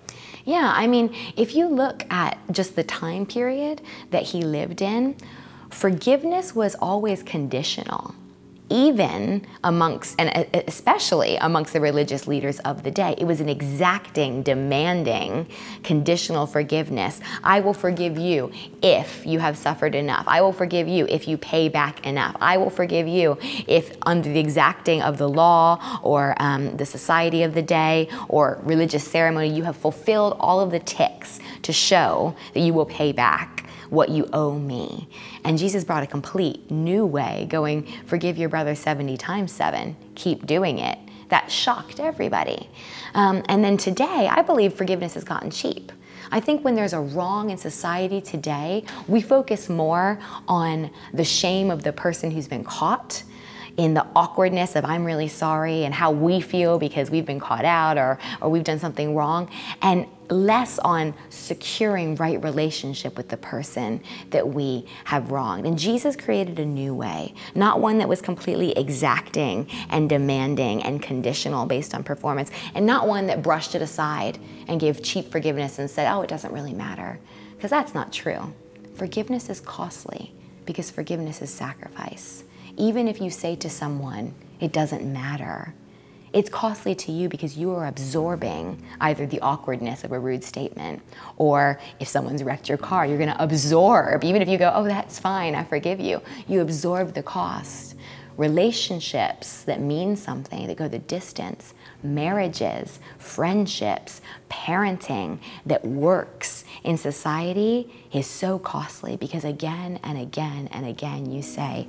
Yeah, 0.45 0.73
I 0.75 0.87
mean, 0.87 1.15
if 1.37 1.55
you 1.55 1.69
look 1.69 2.05
at 2.11 2.39
just 2.51 2.77
the 2.77 2.85
time 2.85 3.27
period 3.27 3.81
that 4.11 4.25
he 4.25 4.43
lived 4.43 4.83
in, 4.83 5.17
forgiveness 5.71 6.55
was 6.55 6.75
always 6.77 7.23
conditional 7.23 8.15
even 8.73 9.47
amongst, 9.63 10.15
and 10.19 10.31
especially 10.67 11.37
amongst 11.37 11.75
the 11.75 11.81
religious 11.81 12.27
leaders 12.27 12.59
of 12.61 12.83
the 12.83 12.91
day. 12.91 13.15
It 13.19 13.27
was 13.27 13.41
an 13.41 13.51
exacting, 13.51 14.43
demanding, 14.43 15.47
conditional 15.83 16.47
forgiveness. 16.47 17.21
I 17.45 17.61
will 17.61 17.75
forgive 17.75 18.17
you 18.17 18.51
if 18.83 19.27
you 19.27 19.41
have 19.41 19.59
suffered 19.59 19.95
enough. 19.95 20.25
I 20.27 20.41
will 20.41 20.55
forgive 20.55 20.89
you 20.89 21.07
if 21.09 21.29
you 21.29 21.37
pay 21.37 21.69
back 21.69 22.07
enough. 22.07 22.35
I 22.41 22.57
will 22.57 22.71
forgive 22.71 23.07
you 23.07 23.37
if, 23.69 23.95
under 24.03 24.33
the 24.33 24.41
exacting 24.41 25.03
of 25.03 25.19
the 25.19 25.29
law 25.29 26.01
or 26.03 26.35
um, 26.39 26.77
the 26.79 26.87
society 26.87 27.43
of 27.43 27.53
the 27.53 27.63
day 27.63 28.09
or 28.29 28.59
religious 28.63 29.05
ceremony, 29.05 29.55
you 29.55 29.65
have 29.65 29.77
fulfilled 29.77 30.35
all 30.41 30.61
of 30.61 30.71
the 30.71 30.81
ticks 30.81 31.41
to 31.63 31.73
show 31.75 32.35
that 32.55 32.61
you 32.61 32.73
will 32.73 32.87
pay 32.87 33.13
back 33.13 33.62
what 33.93 34.09
you 34.09 34.27
owe 34.33 34.59
me. 34.59 35.07
And 35.45 35.59
Jesus 35.59 35.85
brought 35.85 36.03
a 36.03 36.07
complete 36.07 36.71
new 36.71 37.05
way, 37.05 37.47
going, 37.51 37.87
forgive 38.07 38.39
your 38.39 38.49
brother 38.49 38.75
70 38.75 39.19
times 39.19 39.53
seven, 39.53 39.97
keep 40.15 40.47
doing 40.47 40.79
it. 40.79 40.99
That 41.29 41.51
shocked 41.51 42.01
everybody. 42.01 42.71
Um, 43.15 43.43
and 43.49 43.63
then 43.63 43.77
today, 43.77 44.29
I 44.31 44.41
believe 44.41 44.73
forgiveness 44.73 45.13
has 45.15 45.25
gotten 45.25 45.51
cheap. 45.51 45.93
I 46.31 46.41
think 46.41 46.65
when 46.65 46.75
there's 46.75 46.95
a 46.95 47.01
wrong 47.01 47.51
in 47.51 47.59
society 47.59 48.23
today, 48.23 48.85
we 49.07 49.21
focus 49.21 49.69
more 49.69 50.19
on 50.49 50.91
the 51.13 51.25
shame 51.25 51.71
of 51.71 51.83
the 51.83 51.93
person 51.93 52.31
who's 52.31 52.49
been 52.49 52.65
caught 52.65 53.23
in 53.77 53.95
the 53.95 54.07
awkwardness 54.15 54.77
of 54.77 54.85
I'm 54.85 55.05
really 55.05 55.29
sorry 55.29 55.85
and 55.85 55.95
how 55.95 56.11
we 56.11 56.41
feel 56.41 56.79
because 56.79 57.11
we've 57.11 57.25
been 57.27 57.41
caught 57.41 57.65
out 57.65 57.97
or, 57.97 58.19
or 58.41 58.51
we've 58.51 58.65
done 58.65 58.79
something 58.79 59.15
wrong, 59.15 59.51
and 59.81 60.07
less 60.29 60.79
on 60.79 61.15
securing 61.29 62.17
right 62.17 62.43
relationship 62.43 63.17
with 63.17 63.29
the 63.29 63.37
person 63.37 64.03
that 64.31 64.49
we 64.49 64.87
have 65.05 65.31
wronged. 65.31 65.67
And 65.67 65.79
Jesus 65.79 66.17
created 66.17 66.59
a 66.59 66.65
new 66.65 66.95
way, 66.95 67.35
not 67.55 67.81
one 67.81 67.99
that 67.99 68.09
was 68.09 68.23
completely 68.23 68.73
exacting 68.73 69.69
and 69.91 70.09
demanding 70.09 70.83
and 70.83 71.03
conditional 71.03 71.67
based 71.67 71.95
on 71.95 72.03
performance, 72.03 72.51
and 72.75 72.87
not 72.87 73.07
one 73.07 73.27
that 73.27 73.43
brushed 73.43 73.75
it 73.75 73.83
aside 73.83 74.39
and 74.69 74.81
gave 74.81 75.03
cheap 75.03 75.31
forgiveness 75.31 75.79
and 75.79 75.91
said, 75.91 76.11
oh, 76.11 76.23
it 76.23 76.29
doesn't 76.29 76.53
really 76.53 76.75
matter. 76.75 77.19
Because 77.57 77.71
that's 77.71 77.95
not 77.95 78.13
true. 78.13 78.55
Forgiveness 78.95 79.51
is 79.51 79.61
costly 79.61 80.33
because 80.65 80.91
forgiveness 80.91 81.43
is 81.43 81.51
sacrifice 81.51 82.45
even 82.83 83.07
if 83.07 83.21
you 83.21 83.31
say 83.31 83.55
to 83.55 83.71
someone, 83.71 84.35
it 84.59 84.73
doesn't 84.73 85.05
matter, 85.05 85.73
it's 86.33 86.51
costly 86.51 86.97
to 86.97 87.13
you 87.13 87.29
because 87.29 87.57
you 87.57 87.71
are 87.71 87.87
absorbing 87.87 88.83
either 89.01 89.25
the 89.25 89.39
awkwardness 89.39 90.03
of 90.03 90.11
a 90.11 90.19
rude 90.19 90.43
statement 90.43 91.01
or 91.37 91.79
if 92.01 92.09
someone's 92.09 92.43
wrecked 92.43 92.69
your 92.69 92.79
car, 92.79 93.07
you're 93.07 93.19
going 93.19 93.31
to 93.31 93.41
absorb, 93.41 94.25
even 94.25 94.43
if 94.43 94.49
you 94.49 94.59
go, 94.59 94.73
oh, 94.75 94.83
that's 94.83 95.21
fine, 95.21 95.55
I 95.55 95.63
forgive 95.63 96.01
you, 96.01 96.21
you 96.49 96.61
absorb 96.61 97.15
the 97.15 97.23
cost. 97.23 97.95
Relationships 98.37 99.63
that 99.63 99.81
mean 99.81 100.17
something, 100.17 100.67
that 100.67 100.77
go 100.77 100.89
the 100.89 100.99
distance, 100.99 101.75
marriages, 102.03 102.99
friendships, 103.17 104.21
parenting 104.51 105.39
that 105.67 105.85
works 105.85 106.65
in 106.83 106.97
society 106.97 107.93
is 108.13 108.27
so 108.27 108.59
costly 108.59 109.17
because 109.17 109.45
again 109.45 110.01
and 110.03 110.19
again 110.19 110.69
and 110.73 110.85
again 110.85 111.31
you 111.31 111.43
say, 111.43 111.87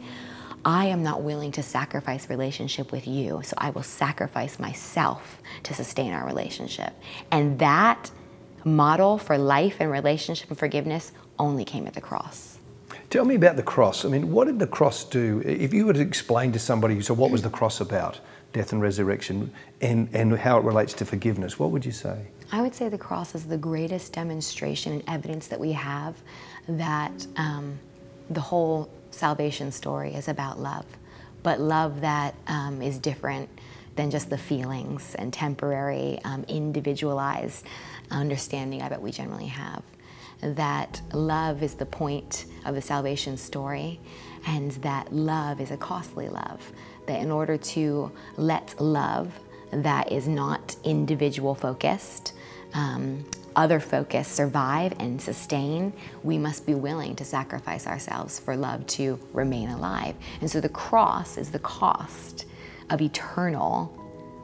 I 0.66 0.86
am 0.86 1.04
not 1.04 1.22
willing 1.22 1.52
to 1.54 1.64
sacrifice 1.64 2.30
relationship 2.30 2.92
with 2.92 3.06
you, 3.06 3.42
so 3.44 3.54
I 3.58 3.70
will 3.72 3.84
sacrifice 3.84 4.60
myself 4.60 5.42
to 5.64 5.74
sustain 5.74 6.14
our 6.14 6.26
relationship. 6.26 6.94
And 7.32 7.60
that 7.60 8.12
model 8.64 9.18
for 9.18 9.38
life 9.38 9.78
and 9.80 9.92
relationship 9.92 10.50
and 10.50 10.58
forgiveness 10.58 11.12
only 11.38 11.66
came 11.66 11.86
at 11.86 11.94
the 11.94 12.02
cross. 12.02 12.60
Tell 13.10 13.26
me 13.26 13.36
about 13.36 13.58
the 13.58 13.64
cross. 13.64 14.06
I 14.06 14.10
mean, 14.10 14.32
what 14.32 14.46
did 14.46 14.60
the 14.60 14.68
cross 14.68 15.04
do? 15.04 15.42
If 15.46 15.74
you 15.74 15.86
were 15.86 15.94
to 15.94 16.00
explain 16.00 16.52
to 16.54 16.60
somebody, 16.60 17.02
so 17.02 17.14
what 17.14 17.30
was 17.30 17.42
the 17.42 17.50
cross 17.50 17.82
about, 17.82 18.20
death 18.54 18.72
and 18.72 18.82
resurrection, 18.82 19.52
and, 19.82 20.08
and 20.14 20.38
how 20.38 20.58
it 20.58 20.64
relates 20.64 20.94
to 20.94 21.06
forgiveness, 21.06 21.60
what 21.60 21.72
would 21.72 21.86
you 21.86 21.92
say? 21.92 22.26
I 22.52 22.62
would 22.62 22.74
say 22.74 22.88
the 22.88 22.98
cross 22.98 23.36
is 23.36 23.46
the 23.46 23.58
greatest 23.58 24.14
demonstration 24.14 24.94
and 24.94 25.04
evidence 25.08 25.48
that 25.48 25.60
we 25.60 25.74
have 25.74 26.16
that 26.68 27.28
um, 27.36 27.78
the 28.30 28.42
whole 28.42 28.90
salvation 29.14 29.72
story 29.72 30.14
is 30.14 30.28
about 30.28 30.60
love, 30.60 30.86
but 31.44 31.60
love 31.60 32.02
that 32.02 32.36
um, 32.48 32.82
is 32.82 33.00
different 33.00 33.50
than 33.96 34.10
just 34.10 34.30
the 34.30 34.38
feelings 34.38 35.16
and 35.16 35.32
temporary, 35.32 36.20
um, 36.24 36.44
individualized 36.48 37.66
understanding 38.12 38.82
I 38.82 38.90
bet 38.90 39.02
we 39.02 39.12
generally 39.12 39.48
have. 39.48 39.84
That 40.42 41.02
love 41.14 41.64
is 41.64 41.76
the 41.76 41.86
point 41.86 42.46
of 42.66 42.76
the 42.76 42.82
salvation 42.82 43.38
story, 43.38 44.00
and 44.46 44.72
that 44.84 45.14
love 45.14 45.62
is 45.62 45.72
a 45.72 45.78
costly 45.78 46.28
love. 46.28 46.72
That 47.06 47.22
in 47.22 47.32
order 47.32 47.58
to 47.58 48.12
let 48.38 48.80
love 48.80 49.32
that 49.72 50.12
is 50.12 50.28
not 50.28 50.76
individual 50.84 51.56
focused, 51.56 52.34
um, 52.74 53.26
other 53.56 53.80
focus 53.80 54.28
survive 54.28 54.94
and 55.00 55.22
sustain, 55.22 55.94
we 56.24 56.38
must 56.38 56.66
be 56.66 56.74
willing 56.74 57.16
to 57.18 57.26
sacrifice 57.26 57.88
ourselves 57.88 58.40
for 58.40 58.56
love 58.56 58.86
to 58.88 59.20
remain 59.34 59.70
alive. 59.70 60.16
And 60.42 60.50
so 60.50 60.62
the 60.62 60.70
cross 60.70 61.38
is 61.38 61.52
the 61.52 61.60
cost 61.60 62.46
of 62.90 63.02
eternal 63.02 63.98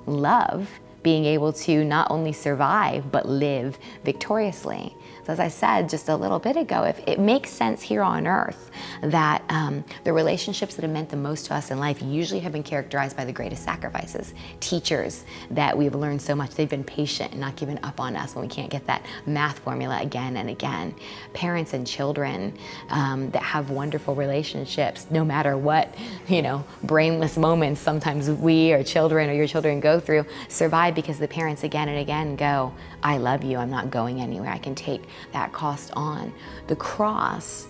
love 0.05 0.69
being 1.03 1.25
able 1.25 1.53
to 1.53 1.83
not 1.83 2.11
only 2.11 2.33
survive 2.33 3.11
but 3.11 3.27
live 3.27 3.77
victoriously. 4.03 4.95
As 5.29 5.39
I 5.39 5.47
said 5.47 5.89
just 5.89 6.09
a 6.09 6.15
little 6.15 6.39
bit 6.39 6.57
ago, 6.57 6.83
if 6.83 6.99
it 7.07 7.19
makes 7.19 7.51
sense 7.51 7.83
here 7.83 8.01
on 8.01 8.25
earth 8.25 8.71
that 9.03 9.43
um, 9.49 9.83
the 10.03 10.11
relationships 10.11 10.75
that 10.75 10.81
have 10.81 10.91
meant 10.91 11.09
the 11.09 11.17
most 11.17 11.45
to 11.45 11.53
us 11.53 11.69
in 11.69 11.79
life 11.79 12.01
usually 12.01 12.39
have 12.39 12.51
been 12.51 12.63
characterized 12.63 13.15
by 13.15 13.25
the 13.25 13.31
greatest 13.31 13.63
sacrifices. 13.63 14.33
Teachers 14.59 15.23
that 15.51 15.77
we've 15.77 15.93
learned 15.93 16.21
so 16.21 16.33
much, 16.33 16.55
they've 16.55 16.69
been 16.69 16.83
patient 16.83 17.31
and 17.31 17.39
not 17.39 17.55
given 17.55 17.79
up 17.83 17.99
on 17.99 18.15
us 18.15 18.33
when 18.33 18.43
we 18.43 18.53
can't 18.53 18.71
get 18.71 18.87
that 18.87 19.05
math 19.27 19.59
formula 19.59 20.01
again 20.01 20.37
and 20.37 20.49
again. 20.49 20.95
Parents 21.33 21.73
and 21.73 21.85
children 21.85 22.57
um, 22.89 23.29
that 23.31 23.43
have 23.43 23.69
wonderful 23.69 24.15
relationships, 24.15 25.05
no 25.11 25.23
matter 25.23 25.57
what, 25.57 25.93
you 26.27 26.41
know, 26.41 26.65
brainless 26.83 27.37
moments 27.37 27.79
sometimes 27.79 28.31
we 28.31 28.73
or 28.73 28.83
children 28.83 29.29
or 29.29 29.33
your 29.33 29.47
children 29.47 29.79
go 29.79 29.99
through, 29.99 30.25
survive 30.47 30.95
because 30.95 31.19
the 31.19 31.27
parents 31.27 31.63
again 31.63 31.87
and 31.87 31.99
again 31.99 32.35
go, 32.35 32.73
I 33.03 33.17
love 33.17 33.43
you, 33.43 33.57
I'm 33.57 33.69
not 33.69 33.91
going 33.91 34.21
anywhere, 34.21 34.49
I 34.49 34.57
can 34.57 34.73
take 34.73 35.03
that 35.31 35.51
cost 35.53 35.91
on. 35.93 36.33
The 36.67 36.75
cross 36.75 37.67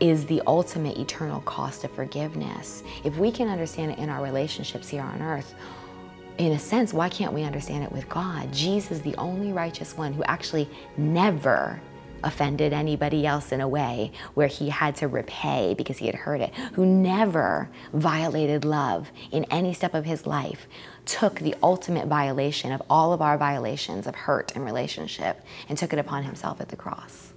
is 0.00 0.26
the 0.26 0.42
ultimate 0.46 0.98
eternal 0.98 1.40
cost 1.42 1.84
of 1.84 1.90
forgiveness. 1.90 2.82
If 3.04 3.16
we 3.16 3.30
can 3.32 3.48
understand 3.48 3.92
it 3.92 3.98
in 3.98 4.10
our 4.10 4.22
relationships 4.22 4.88
here 4.88 5.02
on 5.02 5.22
earth, 5.22 5.54
in 6.38 6.52
a 6.52 6.58
sense, 6.58 6.92
why 6.92 7.08
can't 7.08 7.32
we 7.32 7.44
understand 7.44 7.84
it 7.84 7.92
with 7.92 8.08
God? 8.08 8.52
Jesus, 8.52 9.00
the 9.00 9.16
only 9.16 9.52
righteous 9.52 9.96
one 9.96 10.12
who 10.12 10.22
actually 10.24 10.68
never 10.98 11.80
offended 12.22 12.72
anybody 12.72 13.26
else 13.26 13.52
in 13.52 13.60
a 13.60 13.68
way 13.68 14.10
where 14.34 14.48
he 14.48 14.68
had 14.68 14.96
to 14.96 15.08
repay 15.08 15.74
because 15.74 15.98
he 15.98 16.06
had 16.06 16.14
hurt 16.14 16.40
it, 16.40 16.52
who 16.74 16.84
never 16.84 17.70
violated 17.92 18.64
love 18.64 19.10
in 19.30 19.44
any 19.44 19.72
step 19.72 19.94
of 19.94 20.04
his 20.04 20.26
life, 20.26 20.66
took 21.06 21.38
the 21.38 21.54
ultimate 21.62 22.06
violation 22.06 22.72
of 22.72 22.82
all 22.90 23.12
of 23.12 23.22
our 23.22 23.38
violations 23.38 24.06
of 24.06 24.14
hurt 24.14 24.54
and 24.54 24.64
relationship 24.64 25.40
and 25.68 25.78
took 25.78 25.92
it 25.92 25.98
upon 25.98 26.24
himself 26.24 26.60
at 26.60 26.68
the 26.68 26.76
cross. 26.76 27.32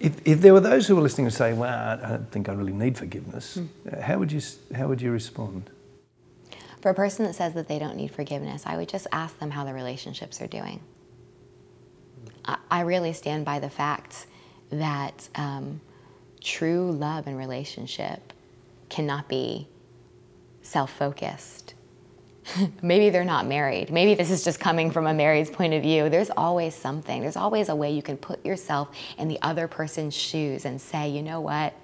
If, 0.00 0.20
if 0.26 0.40
there 0.40 0.52
were 0.52 0.60
those 0.60 0.86
who 0.86 0.94
were 0.96 1.02
listening 1.02 1.26
and 1.26 1.34
saying, 1.34 1.58
well, 1.58 1.98
I 2.02 2.08
don't 2.08 2.30
think 2.30 2.48
I 2.48 2.52
really 2.52 2.72
need 2.72 2.96
forgiveness, 2.98 3.56
mm. 3.56 4.00
how, 4.00 4.18
would 4.18 4.30
you, 4.30 4.40
how 4.74 4.88
would 4.88 5.00
you 5.00 5.10
respond? 5.10 5.70
For 6.80 6.90
a 6.90 6.94
person 6.94 7.24
that 7.24 7.34
says 7.34 7.54
that 7.54 7.66
they 7.66 7.78
don't 7.78 7.96
need 7.96 8.12
forgiveness, 8.12 8.62
I 8.66 8.76
would 8.76 8.88
just 8.88 9.06
ask 9.10 9.38
them 9.38 9.50
how 9.50 9.64
the 9.64 9.74
relationships 9.74 10.40
are 10.40 10.46
doing. 10.46 10.80
I 12.70 12.80
really 12.80 13.12
stand 13.12 13.44
by 13.44 13.58
the 13.58 13.68
fact 13.68 14.26
that 14.70 15.28
um, 15.34 15.80
true 16.40 16.90
love 16.92 17.26
and 17.26 17.36
relationship 17.36 18.32
cannot 18.88 19.28
be 19.28 19.68
self 20.62 20.90
focused. 20.92 21.74
Maybe 22.82 23.10
they're 23.10 23.24
not 23.24 23.46
married. 23.46 23.90
Maybe 23.90 24.14
this 24.14 24.30
is 24.30 24.44
just 24.44 24.60
coming 24.60 24.90
from 24.90 25.06
a 25.06 25.14
married's 25.14 25.50
point 25.50 25.74
of 25.74 25.82
view. 25.82 26.08
There's 26.08 26.30
always 26.30 26.74
something. 26.74 27.20
There's 27.20 27.36
always 27.36 27.68
a 27.68 27.76
way 27.76 27.90
you 27.90 28.02
can 28.02 28.16
put 28.16 28.44
yourself 28.44 28.88
in 29.18 29.28
the 29.28 29.38
other 29.42 29.68
person's 29.68 30.14
shoes 30.14 30.64
and 30.64 30.80
say, 30.80 31.08
you 31.08 31.22
know 31.22 31.40
what? 31.40 31.74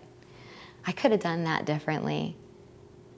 I 0.86 0.92
could 0.92 1.12
have 1.12 1.20
done 1.20 1.44
that 1.44 1.64
differently 1.64 2.36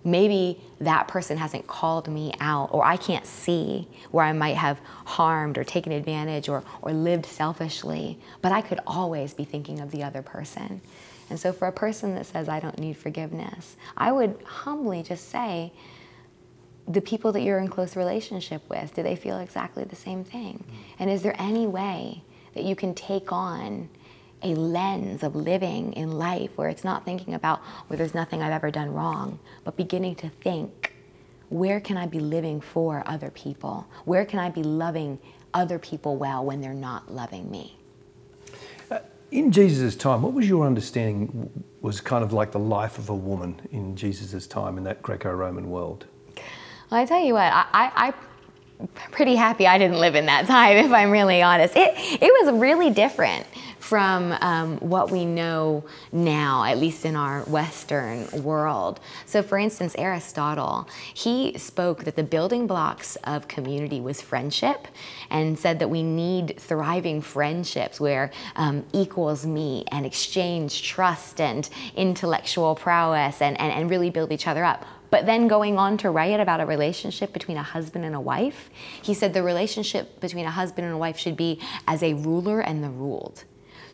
maybe 0.07 0.61
that 0.81 1.09
person 1.09 1.37
hasn't 1.37 1.67
called 1.67 2.07
me 2.07 2.33
out 2.39 2.71
or 2.73 2.85
I 2.85 2.97
can't 2.97 3.27
see 3.27 3.89
where 4.13 4.25
I 4.25 4.33
might 4.33 4.57
have 4.57 4.81
harmed 5.05 5.59
or 5.59 5.65
taken 5.65 5.93
advantage 5.93 6.49
or, 6.49 6.63
or 6.81 6.93
lived 6.93 7.27
selfishly, 7.27 8.19
but 8.41 8.53
I 8.53 8.63
could 8.63 8.79
always 8.87 9.35
be 9.35 9.45
thinking 9.45 9.81
of 9.81 9.91
the 9.91 10.05
other 10.05 10.23
person. 10.23 10.81
And 11.29 11.41
so 11.41 11.53
for 11.53 11.67
a 11.67 11.73
person 11.73 12.15
that 12.15 12.27
says, 12.27 12.49
I 12.49 12.61
don't 12.61 12.79
need 12.79 12.97
forgiveness, 12.97 13.77
I 13.97 14.13
would 14.13 14.41
humbly 14.45 15.03
just 15.03 15.29
say, 15.29 15.73
the 16.89 17.01
people 17.01 17.33
that 17.33 17.43
you're 17.43 17.59
in 17.59 17.69
close 17.69 17.97
relationship 17.97 18.63
with, 18.69 18.95
do 18.95 19.03
they 19.03 19.17
feel 19.17 19.39
exactly 19.39 19.85
the 19.85 19.97
same 19.97 20.25
thing? 20.25 20.65
And 20.99 21.11
is 21.11 21.23
there 21.23 21.35
any 21.39 21.67
way 21.67 22.23
that 22.55 22.65
you 22.65 22.77
can 22.77 22.95
take 22.95 23.33
on 23.33 23.89
a 24.43 24.55
lens 24.55 25.23
of 25.23 25.35
living 25.35 25.93
in 25.95 26.13
life 26.13 26.51
where 26.57 26.69
it's 26.69 26.85
not 26.85 27.05
thinking 27.05 27.35
about 27.35 27.61
where 27.89 27.97
there's 27.97 28.15
nothing 28.15 28.43
I've 28.43 28.53
ever 28.53 28.71
done 28.71 28.93
wrong, 28.93 29.39
but 29.65 29.77
beginning 29.77 30.15
to 30.17 30.29
think 30.29 30.93
where 31.49 31.81
can 31.81 31.97
I 31.97 32.07
be 32.07 32.21
living 32.21 32.61
for 32.61 33.03
other 33.07 33.31
people? 33.31 33.87
Where 34.05 34.25
can 34.25 34.39
I 34.39 34.51
be 34.51 34.63
loving 34.63 35.19
other 35.55 35.79
people 35.79 36.17
well 36.17 36.45
when 36.45 36.61
they're 36.61 36.75
not 36.75 37.13
loving 37.13 37.51
me? 37.51 37.77
Uh, 38.91 38.99
in 39.31 39.53
Jesus' 39.53 39.97
time, 39.97 40.23
what 40.23 40.33
was 40.33 40.49
your 40.49 40.67
understanding 40.67 41.51
was 41.81 42.01
kind 42.01 42.25
of 42.25 42.33
like 42.33 42.53
the 42.53 42.59
life 42.59 42.99
of 42.99 43.11
a 43.11 43.15
woman 43.15 43.61
in 43.71 43.97
Jesus' 43.97 44.47
time 44.47 44.77
in 44.77 44.85
that 44.85 45.03
Greco 45.03 45.33
Roman 45.33 45.71
world? 45.71 46.07
Well, 46.91 47.01
I 47.01 47.05
tell 47.05 47.25
you 47.25 47.35
what, 47.35 47.53
I, 47.53 47.67
I, 47.73 48.15
I'm 48.79 48.89
pretty 49.11 49.35
happy 49.35 49.67
I 49.67 49.77
didn't 49.77 49.99
live 49.99 50.15
in 50.15 50.27
that 50.27 50.47
time, 50.47 50.77
if 50.85 50.93
I'm 50.93 51.11
really 51.11 51.43
honest. 51.43 51.77
It, 51.77 51.95
it 51.97 52.45
was 52.45 52.61
really 52.61 52.91
different 52.91 53.47
from 53.81 54.33
um, 54.41 54.79
what 54.79 55.11
we 55.11 55.25
know 55.25 55.85
now, 56.13 56.65
at 56.65 56.79
least 56.79 57.05
in 57.05 57.15
our 57.15 57.43
Western 57.43 58.43
world. 58.43 58.99
So, 59.27 59.43
for 59.43 59.59
instance, 59.59 59.95
Aristotle, 59.97 60.89
he 61.15 61.57
spoke 61.57 62.05
that 62.05 62.17
the 62.17 62.25
building 62.25 62.67
blocks 62.67 63.17
of 63.25 63.47
community 63.47 64.01
was 64.01 64.21
friendship 64.21 64.89
and 65.31 65.57
said 65.57 65.79
that 65.79 65.89
we 65.89 66.03
need 66.03 66.57
thriving 66.59 67.21
friendships 67.21 68.01
where 68.01 68.33
um, 68.57 68.85
equals 68.93 69.47
meet 69.47 69.87
and 69.93 70.05
exchange 70.05 70.83
trust 70.83 71.41
and 71.41 71.69
intellectual 71.95 72.75
prowess 72.75 73.41
and, 73.41 73.59
and, 73.61 73.73
and 73.73 73.91
really 73.91 74.11
build 74.11 74.33
each 74.33 74.49
other 74.49 74.65
up. 74.65 74.85
But 75.11 75.27
then 75.27 75.49
going 75.49 75.79
on 75.79 75.97
to 75.99 76.11
write 76.11 76.41
about 76.41 76.61
a 76.61 76.67
relationship 76.67 77.33
between 77.33 77.57
a 77.57 77.63
husband 77.63 78.05
and 78.05 78.15
a 78.15 78.21
wife, 78.21 78.71
he 79.03 79.15
said 79.15 79.35
the 79.35 79.43
relationship 79.43 80.21
between 80.21 80.47
a 80.47 80.51
husband 80.51 80.85
and 80.85 80.95
a 80.95 80.99
wife 80.99 81.19
should 81.19 81.37
be 81.37 81.61
as 81.87 82.03
a 82.03 82.15
ruler 82.15 82.61
and 82.61 82.83
the 82.83 82.91
ruled. 82.91 83.45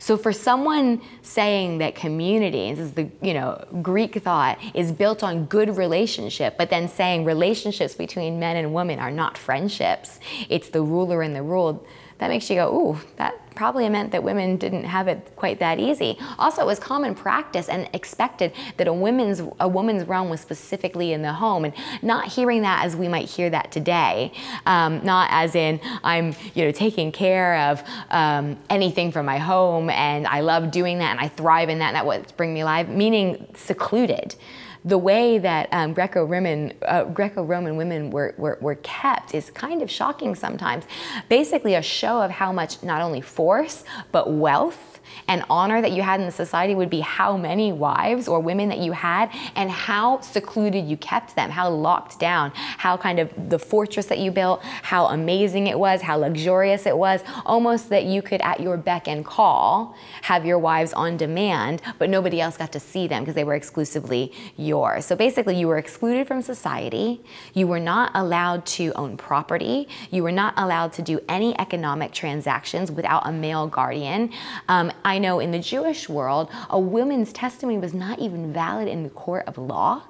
So 0.02 0.16
for 0.16 0.32
someone 0.32 1.00
saying 1.22 1.78
that 1.78 1.94
community, 1.94 2.74
this 2.74 2.86
is 2.86 2.92
the 2.94 3.08
you 3.20 3.34
know 3.34 3.64
Greek 3.82 4.16
thought, 4.16 4.58
is 4.74 4.90
built 4.90 5.22
on 5.22 5.44
good 5.44 5.76
relationship, 5.76 6.58
but 6.58 6.70
then 6.70 6.88
saying 6.88 7.24
relationships 7.24 7.94
between 7.94 8.40
men 8.40 8.56
and 8.56 8.74
women 8.74 8.98
are 8.98 9.12
not 9.12 9.38
friendships, 9.38 10.18
it's 10.48 10.70
the 10.70 10.82
ruler 10.82 11.22
and 11.22 11.36
the 11.36 11.42
ruled 11.42 11.86
that 12.22 12.28
makes 12.28 12.48
you 12.48 12.54
go, 12.54 12.72
ooh, 12.72 13.00
that 13.16 13.34
probably 13.56 13.88
meant 13.88 14.12
that 14.12 14.22
women 14.22 14.56
didn't 14.56 14.84
have 14.84 15.08
it 15.08 15.32
quite 15.34 15.58
that 15.58 15.80
easy. 15.80 16.16
Also, 16.38 16.62
it 16.62 16.66
was 16.66 16.78
common 16.78 17.16
practice 17.16 17.68
and 17.68 17.90
expected 17.92 18.52
that 18.76 18.86
a 18.86 18.92
woman's 18.92 19.42
a 19.58 19.66
woman's 19.66 20.06
realm 20.06 20.30
was 20.30 20.40
specifically 20.40 21.12
in 21.12 21.22
the 21.22 21.32
home, 21.32 21.64
and 21.64 21.74
not 22.00 22.28
hearing 22.28 22.62
that 22.62 22.84
as 22.84 22.94
we 22.94 23.08
might 23.08 23.28
hear 23.28 23.50
that 23.50 23.72
today, 23.72 24.32
um, 24.66 25.04
not 25.04 25.30
as 25.32 25.56
in 25.56 25.80
I'm 26.04 26.36
you 26.54 26.64
know 26.64 26.70
taking 26.70 27.10
care 27.10 27.56
of 27.56 27.82
um, 28.10 28.56
anything 28.70 29.10
from 29.10 29.26
my 29.26 29.38
home 29.38 29.90
and 29.90 30.24
I 30.28 30.42
love 30.42 30.70
doing 30.70 30.98
that 30.98 31.10
and 31.10 31.18
I 31.18 31.26
thrive 31.26 31.68
in 31.70 31.80
that 31.80 31.88
and 31.88 31.96
that 31.96 32.06
what's 32.06 32.30
bring 32.30 32.54
me 32.54 32.60
alive, 32.60 32.88
meaning 32.88 33.48
secluded 33.56 34.36
the 34.84 34.98
way 34.98 35.38
that 35.38 35.68
um, 35.72 35.92
Greco-Roman 35.92 36.72
uh, 36.82 37.04
Greco-Roman 37.04 37.76
women 37.76 38.10
were, 38.10 38.34
were, 38.36 38.58
were 38.60 38.74
kept 38.76 39.34
is 39.34 39.50
kind 39.50 39.82
of 39.82 39.90
shocking 39.90 40.34
sometimes. 40.34 40.84
Basically, 41.28 41.74
a 41.74 41.82
show 41.82 42.20
of 42.20 42.30
how 42.30 42.52
much 42.52 42.82
not 42.82 43.00
only 43.00 43.20
force 43.20 43.84
but 44.10 44.32
wealth 44.32 44.91
and 45.28 45.44
honor 45.48 45.80
that 45.80 45.92
you 45.92 46.02
had 46.02 46.20
in 46.20 46.26
the 46.26 46.32
society 46.32 46.74
would 46.74 46.90
be 46.90 47.00
how 47.00 47.36
many 47.36 47.72
wives 47.72 48.28
or 48.28 48.40
women 48.40 48.68
that 48.68 48.78
you 48.78 48.92
had 48.92 49.30
and 49.56 49.70
how 49.70 50.20
secluded 50.20 50.86
you 50.86 50.96
kept 50.96 51.36
them, 51.36 51.50
how 51.50 51.70
locked 51.70 52.18
down, 52.18 52.52
how 52.54 52.96
kind 52.96 53.18
of 53.18 53.30
the 53.50 53.58
fortress 53.58 54.06
that 54.06 54.18
you 54.18 54.30
built, 54.30 54.62
how 54.62 55.06
amazing 55.06 55.66
it 55.66 55.78
was, 55.78 56.02
how 56.02 56.16
luxurious 56.16 56.86
it 56.86 56.96
was, 56.96 57.22
almost 57.44 57.88
that 57.88 58.04
you 58.04 58.22
could 58.22 58.40
at 58.42 58.60
your 58.60 58.76
beck 58.76 59.08
and 59.08 59.24
call 59.24 59.96
have 60.22 60.44
your 60.44 60.58
wives 60.58 60.92
on 60.92 61.16
demand, 61.16 61.82
but 61.98 62.08
nobody 62.08 62.40
else 62.40 62.56
got 62.56 62.72
to 62.72 62.80
see 62.80 63.06
them 63.06 63.22
because 63.22 63.34
they 63.34 63.44
were 63.44 63.54
exclusively 63.54 64.32
yours. 64.56 65.04
So 65.06 65.16
basically, 65.16 65.56
you 65.56 65.68
were 65.68 65.78
excluded 65.78 66.26
from 66.26 66.42
society, 66.42 67.20
you 67.54 67.66
were 67.66 67.80
not 67.80 68.10
allowed 68.14 68.66
to 68.66 68.92
own 68.94 69.16
property, 69.16 69.88
you 70.10 70.22
were 70.22 70.32
not 70.32 70.54
allowed 70.56 70.92
to 70.94 71.02
do 71.02 71.20
any 71.28 71.58
economic 71.58 72.12
transactions 72.12 72.90
without 72.90 73.26
a 73.26 73.32
male 73.32 73.66
guardian. 73.66 74.32
Um, 74.68 74.92
I 75.04 75.18
know 75.18 75.40
in 75.40 75.50
the 75.50 75.58
Jewish 75.58 76.08
world, 76.08 76.50
a 76.70 76.78
woman's 76.78 77.32
testimony 77.32 77.78
was 77.78 77.94
not 77.94 78.18
even 78.18 78.52
valid 78.52 78.88
in 78.88 79.02
the 79.02 79.10
court 79.10 79.44
of 79.46 79.58
law. 79.58 80.02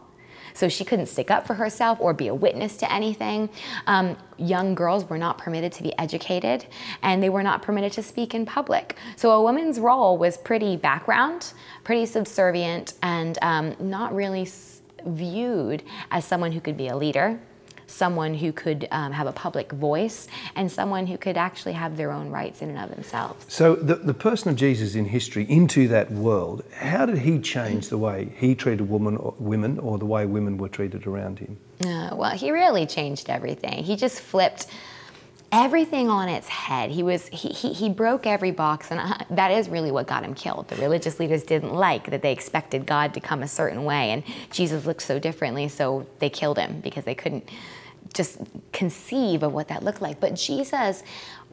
So 0.54 0.68
she 0.68 0.84
couldn't 0.84 1.06
stick 1.06 1.30
up 1.30 1.46
for 1.46 1.54
herself 1.54 1.98
or 2.00 2.12
be 2.12 2.28
a 2.28 2.34
witness 2.34 2.76
to 2.78 2.92
anything. 2.92 3.48
Um, 3.86 4.16
young 4.36 4.74
girls 4.74 5.08
were 5.08 5.16
not 5.18 5.38
permitted 5.38 5.72
to 5.72 5.82
be 5.82 5.96
educated 5.98 6.66
and 7.02 7.22
they 7.22 7.30
were 7.30 7.42
not 7.42 7.62
permitted 7.62 7.92
to 7.92 8.02
speak 8.02 8.34
in 8.34 8.44
public. 8.44 8.96
So 9.16 9.30
a 9.30 9.42
woman's 9.42 9.80
role 9.80 10.18
was 10.18 10.36
pretty 10.36 10.76
background, 10.76 11.54
pretty 11.84 12.04
subservient, 12.06 12.94
and 13.02 13.38
um, 13.40 13.76
not 13.80 14.14
really 14.14 14.46
viewed 15.06 15.82
as 16.10 16.24
someone 16.24 16.52
who 16.52 16.60
could 16.60 16.76
be 16.76 16.88
a 16.88 16.96
leader 16.96 17.40
someone 17.92 18.34
who 18.34 18.52
could 18.52 18.88
um, 18.90 19.12
have 19.12 19.26
a 19.26 19.32
public 19.32 19.70
voice, 19.72 20.26
and 20.56 20.70
someone 20.70 21.06
who 21.06 21.18
could 21.18 21.36
actually 21.36 21.74
have 21.74 21.96
their 21.96 22.10
own 22.10 22.30
rights 22.30 22.62
in 22.62 22.70
and 22.70 22.78
of 22.78 22.90
themselves. 22.94 23.44
So, 23.52 23.76
the, 23.76 23.96
the 23.96 24.14
person 24.14 24.50
of 24.50 24.56
Jesus 24.56 24.94
in 24.94 25.04
history 25.04 25.44
into 25.48 25.88
that 25.88 26.10
world, 26.10 26.64
how 26.74 27.06
did 27.06 27.18
he 27.18 27.38
change 27.38 27.88
the 27.88 27.98
way 27.98 28.32
he 28.36 28.54
treated 28.54 28.88
woman 28.88 29.16
or, 29.16 29.34
women 29.38 29.78
or 29.78 29.98
the 29.98 30.06
way 30.06 30.26
women 30.26 30.56
were 30.56 30.68
treated 30.68 31.06
around 31.06 31.38
him? 31.38 31.58
Uh, 31.84 32.14
well, 32.14 32.30
he 32.30 32.50
really 32.50 32.86
changed 32.86 33.28
everything. 33.28 33.84
He 33.84 33.96
just 33.96 34.20
flipped 34.20 34.66
everything 35.52 36.08
on 36.08 36.28
its 36.30 36.48
head. 36.48 36.90
He 36.90 37.02
was 37.02 37.28
he, 37.28 37.48
he, 37.48 37.72
he 37.74 37.90
broke 37.90 38.26
every 38.26 38.50
box, 38.52 38.90
and 38.90 38.98
uh, 38.98 39.18
that 39.30 39.50
is 39.50 39.68
really 39.68 39.90
what 39.90 40.06
got 40.06 40.24
him 40.24 40.34
killed. 40.34 40.68
The 40.68 40.76
religious 40.76 41.20
leaders 41.20 41.42
didn't 41.42 41.74
like 41.74 42.10
that 42.10 42.22
they 42.22 42.32
expected 42.32 42.86
God 42.86 43.12
to 43.14 43.20
come 43.20 43.42
a 43.42 43.48
certain 43.48 43.84
way, 43.84 44.10
and 44.10 44.22
Jesus 44.50 44.86
looked 44.86 45.02
so 45.02 45.18
differently, 45.18 45.68
so 45.68 46.06
they 46.20 46.30
killed 46.30 46.58
him 46.58 46.80
because 46.80 47.04
they 47.04 47.14
couldn't 47.14 47.48
just 48.12 48.38
conceive 48.72 49.42
of 49.42 49.52
what 49.52 49.68
that 49.68 49.82
looked 49.82 50.02
like. 50.02 50.20
But 50.20 50.34
Jesus 50.34 51.02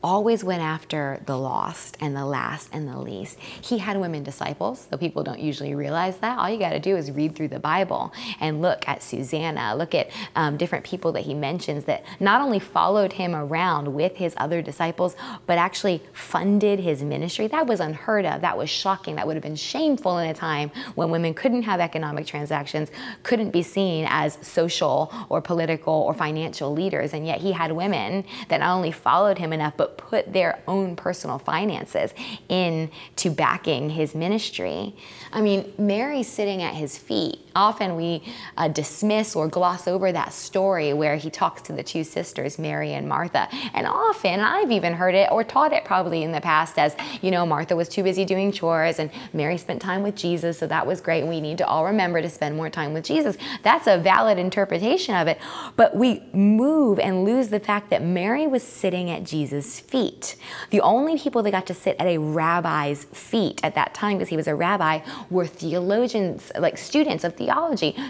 always 0.04 0.44
went 0.44 0.62
after 0.62 1.22
the 1.26 1.38
lost 1.38 1.98
and 2.00 2.16
the 2.16 2.26
last 2.26 2.70
and 2.72 2.88
the 2.88 2.98
least. 3.00 3.40
He 3.40 3.78
had 3.78 4.00
women 4.00 4.24
disciples, 4.24 4.88
though 4.90 4.98
people 4.98 5.24
don't 5.24 5.40
usually 5.40 5.76
realize 5.76 6.18
that. 6.18 6.38
All 6.38 6.50
you 6.50 6.60
got 6.60 6.72
to 6.72 6.80
do 6.80 6.96
is 6.96 7.12
read 7.12 7.36
through 7.36 7.50
the 7.50 7.60
Bible 7.60 8.14
and 8.40 8.62
look 8.62 8.88
at 8.88 9.04
Susanna, 9.04 9.76
look 9.76 9.94
at 9.94 10.10
um, 10.36 10.58
different 10.58 10.86
people 10.86 11.12
that 11.14 11.22
he 11.22 11.34
mentions 11.34 11.86
that 11.86 12.04
not 12.20 12.42
only 12.42 12.60
followed 12.60 13.14
him 13.14 13.36
around 13.36 13.94
with 13.94 14.16
his 14.16 14.34
other 14.38 14.62
disciples, 14.62 15.16
but 15.46 15.58
actually 15.58 16.02
funded 16.14 16.80
his 16.80 17.04
ministry. 17.04 17.48
That 17.48 17.68
was 17.68 17.80
unheard 17.80 18.26
of. 18.26 18.42
That 18.42 18.58
was 18.58 18.70
shocking. 18.70 19.16
That 19.16 19.28
would 19.28 19.36
have 19.36 19.44
been 19.44 19.56
shameful 19.56 20.18
in 20.20 20.30
a 20.30 20.34
time 20.34 20.72
when 20.96 21.10
women 21.10 21.34
couldn't 21.34 21.64
have 21.64 21.80
economic 21.80 22.26
transactions, 22.26 22.90
couldn't 23.24 23.52
be 23.52 23.64
seen 23.64 24.06
as 24.10 24.38
social 24.42 25.14
or 25.30 25.42
political 25.42 25.94
or 25.94 26.14
financial 26.14 26.74
leaders. 26.74 27.14
And 27.14 27.26
yet 27.26 27.42
he 27.42 27.52
had 27.52 27.72
women 27.72 28.26
that 28.48 28.60
not 28.60 28.76
only 28.76 28.92
followed 28.92 29.38
him 29.38 29.54
enough, 29.54 29.76
but 29.78 29.89
but 29.90 29.98
put 29.98 30.34
their 30.34 30.62
own 30.68 30.96
personal 30.96 31.40
finances 31.40 32.14
into 32.48 33.30
backing 33.32 33.90
his 33.90 34.16
ministry. 34.16 34.96
I 35.32 35.42
mean, 35.42 35.72
Mary 35.78 36.24
sitting 36.24 36.62
at 36.62 36.76
his 36.76 36.98
feet. 36.98 37.40
Often 37.56 37.96
we 37.96 38.24
uh, 38.58 38.68
dismiss 38.68 39.36
or 39.36 39.48
gloss 39.48 39.88
over 39.88 40.12
that 40.12 40.34
story 40.34 40.94
where 40.94 41.16
he 41.16 41.30
talks 41.30 41.62
to 41.64 41.74
the 41.74 41.84
two 41.84 42.04
sisters, 42.04 42.58
Mary 42.58 42.94
and 42.94 43.08
Martha. 43.08 43.48
And 43.74 43.86
often 43.86 44.40
I've 44.40 44.72
even 44.72 44.94
heard 44.94 45.16
it 45.16 45.30
or 45.32 45.44
taught 45.44 45.74
it 45.74 45.86
probably 45.86 46.24
in 46.24 46.32
the 46.32 46.42
past 46.42 46.78
as, 46.78 46.96
you 47.22 47.32
know, 47.32 47.46
Martha 47.46 47.76
was 47.76 47.90
too 47.90 48.04
busy 48.04 48.26
doing 48.26 48.52
chores 48.52 49.00
and 49.00 49.12
Mary 49.34 49.58
spent 49.58 49.82
time 49.82 50.04
with 50.04 50.16
Jesus, 50.16 50.60
so 50.60 50.68
that 50.68 50.88
was 50.88 51.02
great. 51.02 51.26
We 51.26 51.42
need 51.42 51.58
to 51.58 51.68
all 51.68 51.86
remember 51.86 52.22
to 52.22 52.30
spend 52.30 52.56
more 52.56 52.70
time 52.70 52.94
with 52.94 53.04
Jesus. 53.04 53.38
That's 53.64 53.88
a 53.88 53.98
valid 53.98 54.38
interpretation 54.38 55.16
of 55.16 55.28
it. 55.28 55.40
But 55.76 55.96
we 55.96 56.24
move 56.34 57.00
and 57.00 57.26
lose 57.26 57.50
the 57.50 57.60
fact 57.60 57.90
that 57.90 58.02
Mary 58.02 58.48
was 58.48 58.64
sitting 58.64 59.10
at 59.10 59.24
Jesus' 59.24 59.80
feet. 59.80 60.36
The 60.70 60.82
only 60.82 61.18
people 61.18 61.44
that 61.44 61.52
got 61.52 61.68
to 61.68 61.74
sit 61.74 61.96
at 62.00 62.08
a 62.08 62.18
rabbi's 62.18 63.06
feet 63.06 63.60
at 63.64 63.76
that 63.76 63.94
time, 63.94 64.18
because 64.18 64.30
he 64.30 64.38
was 64.38 64.48
a 64.48 64.56
rabbi, 64.56 65.02
were 65.30 65.46
theologians, 65.46 66.52
like 66.58 66.78
students 66.78 67.24
of 67.24 67.36
theology. 67.36 67.49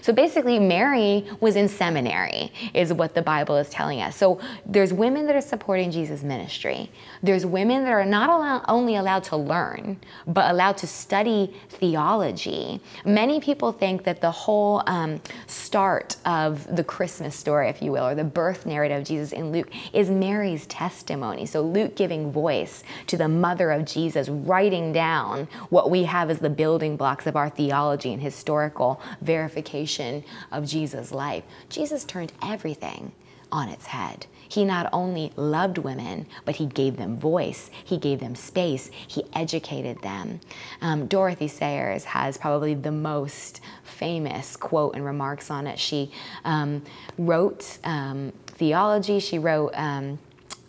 So 0.01 0.13
basically, 0.13 0.59
Mary 0.59 1.25
was 1.39 1.55
in 1.55 1.67
seminary, 1.67 2.51
is 2.73 2.93
what 2.93 3.15
the 3.15 3.21
Bible 3.21 3.57
is 3.57 3.69
telling 3.69 4.01
us. 4.01 4.15
So 4.15 4.39
there's 4.65 4.93
women 4.93 5.25
that 5.27 5.35
are 5.35 5.41
supporting 5.41 5.91
Jesus' 5.91 6.23
ministry. 6.23 6.91
There's 7.23 7.45
women 7.45 7.83
that 7.83 7.91
are 7.91 8.05
not 8.05 8.29
allow- 8.29 8.63
only 8.67 8.95
allowed 8.95 9.23
to 9.25 9.37
learn, 9.37 9.99
but 10.27 10.51
allowed 10.51 10.77
to 10.77 10.87
study 10.87 11.53
theology. 11.69 12.81
Many 13.05 13.39
people 13.39 13.71
think 13.71 14.03
that 14.03 14.21
the 14.21 14.31
whole 14.31 14.83
um, 14.87 15.21
start 15.47 16.17
of 16.25 16.75
the 16.75 16.83
Christmas 16.83 17.35
story, 17.35 17.69
if 17.69 17.81
you 17.81 17.91
will, 17.91 18.05
or 18.05 18.15
the 18.15 18.23
birth 18.23 18.65
narrative 18.65 18.99
of 18.99 19.07
Jesus 19.07 19.31
in 19.31 19.51
Luke, 19.51 19.69
is 19.93 20.09
Mary's 20.09 20.65
testimony. 20.67 21.45
So 21.45 21.61
Luke 21.61 21.95
giving 21.95 22.31
voice 22.31 22.83
to 23.07 23.17
the 23.17 23.27
mother 23.27 23.71
of 23.71 23.85
Jesus, 23.85 24.29
writing 24.29 24.91
down 24.91 25.47
what 25.69 25.89
we 25.89 26.03
have 26.03 26.29
as 26.29 26.39
the 26.39 26.49
building 26.49 26.97
blocks 26.97 27.27
of 27.27 27.35
our 27.35 27.49
theology 27.49 28.13
and 28.13 28.21
historical 28.21 29.01
verification 29.21 30.23
of 30.51 30.65
Jesus' 30.65 31.11
life. 31.11 31.43
Jesus 31.69 32.03
turned 32.03 32.33
everything 32.41 33.11
on 33.51 33.69
its 33.69 33.87
head. 33.87 34.27
He 34.47 34.65
not 34.65 34.89
only 34.91 35.31
loved 35.35 35.77
women, 35.77 36.25
but 36.45 36.55
he 36.55 36.65
gave 36.65 36.97
them 36.97 37.15
voice, 37.15 37.69
he 37.83 37.97
gave 37.97 38.19
them 38.19 38.35
space, 38.35 38.89
he 39.07 39.23
educated 39.33 40.01
them. 40.01 40.39
Um, 40.81 41.05
Dorothy 41.07 41.47
Sayers 41.47 42.03
has 42.05 42.37
probably 42.37 42.73
the 42.73 42.91
most 42.91 43.61
famous 43.83 44.55
quote 44.55 44.95
and 44.95 45.05
remarks 45.05 45.51
on 45.51 45.67
it. 45.67 45.77
She 45.77 46.11
um, 46.45 46.81
wrote 47.17 47.77
um, 47.83 48.33
theology, 48.47 49.19
she 49.19 49.37
wrote 49.37 49.71
um, 49.75 50.17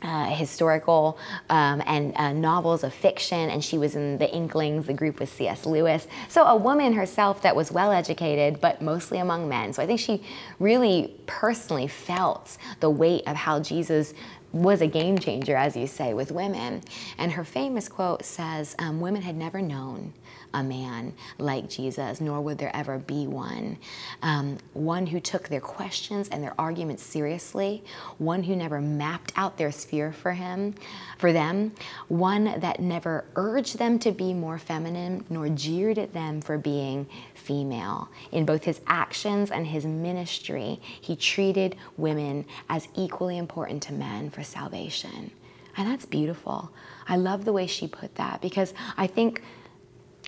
uh, 0.02 0.26
historical 0.34 1.18
um, 1.48 1.82
and 1.86 2.16
uh, 2.16 2.32
novels 2.32 2.84
of 2.84 2.92
fiction, 2.94 3.50
and 3.50 3.62
she 3.62 3.78
was 3.78 3.96
in 3.96 4.18
the 4.18 4.30
Inklings, 4.32 4.86
the 4.86 4.94
group 4.94 5.20
with 5.20 5.32
C.S. 5.32 5.66
Lewis. 5.66 6.06
So, 6.28 6.44
a 6.44 6.56
woman 6.56 6.92
herself 6.92 7.42
that 7.42 7.54
was 7.54 7.70
well 7.70 7.92
educated, 7.92 8.60
but 8.60 8.80
mostly 8.80 9.18
among 9.18 9.48
men. 9.48 9.72
So, 9.72 9.82
I 9.82 9.86
think 9.86 10.00
she 10.00 10.22
really 10.58 11.14
personally 11.26 11.88
felt 11.88 12.56
the 12.80 12.90
weight 12.90 13.24
of 13.26 13.36
how 13.36 13.60
Jesus 13.60 14.14
was 14.52 14.80
a 14.80 14.86
game 14.86 15.18
changer, 15.18 15.56
as 15.56 15.76
you 15.76 15.86
say, 15.86 16.14
with 16.14 16.32
women. 16.32 16.82
And 17.18 17.32
her 17.32 17.44
famous 17.44 17.88
quote 17.88 18.24
says, 18.24 18.74
um, 18.78 19.00
Women 19.00 19.22
had 19.22 19.36
never 19.36 19.62
known 19.62 20.12
a 20.52 20.62
man 20.62 21.12
like 21.38 21.68
Jesus, 21.68 22.20
nor 22.20 22.40
would 22.40 22.58
there 22.58 22.74
ever 22.74 22.98
be 22.98 23.26
one. 23.26 23.78
Um, 24.22 24.58
one 24.72 25.06
who 25.06 25.20
took 25.20 25.48
their 25.48 25.60
questions 25.60 26.28
and 26.28 26.42
their 26.42 26.54
arguments 26.58 27.02
seriously, 27.02 27.84
one 28.18 28.42
who 28.42 28.56
never 28.56 28.80
mapped 28.80 29.32
out 29.36 29.56
their 29.56 29.72
sphere 29.72 30.12
for 30.12 30.32
him, 30.32 30.74
for 31.18 31.32
them, 31.32 31.72
one 32.08 32.60
that 32.60 32.80
never 32.80 33.24
urged 33.36 33.78
them 33.78 33.98
to 34.00 34.12
be 34.12 34.34
more 34.34 34.58
feminine, 34.58 35.24
nor 35.30 35.48
jeered 35.48 35.98
at 35.98 36.12
them 36.12 36.40
for 36.40 36.58
being 36.58 37.06
female. 37.34 38.08
In 38.32 38.44
both 38.44 38.64
his 38.64 38.80
actions 38.86 39.50
and 39.50 39.66
his 39.66 39.84
ministry, 39.84 40.80
he 41.00 41.16
treated 41.16 41.76
women 41.96 42.44
as 42.68 42.88
equally 42.94 43.38
important 43.38 43.82
to 43.84 43.92
men 43.92 44.30
for 44.30 44.42
salvation. 44.42 45.30
And 45.76 45.88
that's 45.88 46.04
beautiful. 46.04 46.70
I 47.08 47.16
love 47.16 47.44
the 47.44 47.52
way 47.52 47.66
she 47.66 47.86
put 47.86 48.14
that 48.16 48.40
because 48.40 48.74
I 48.96 49.06
think 49.06 49.42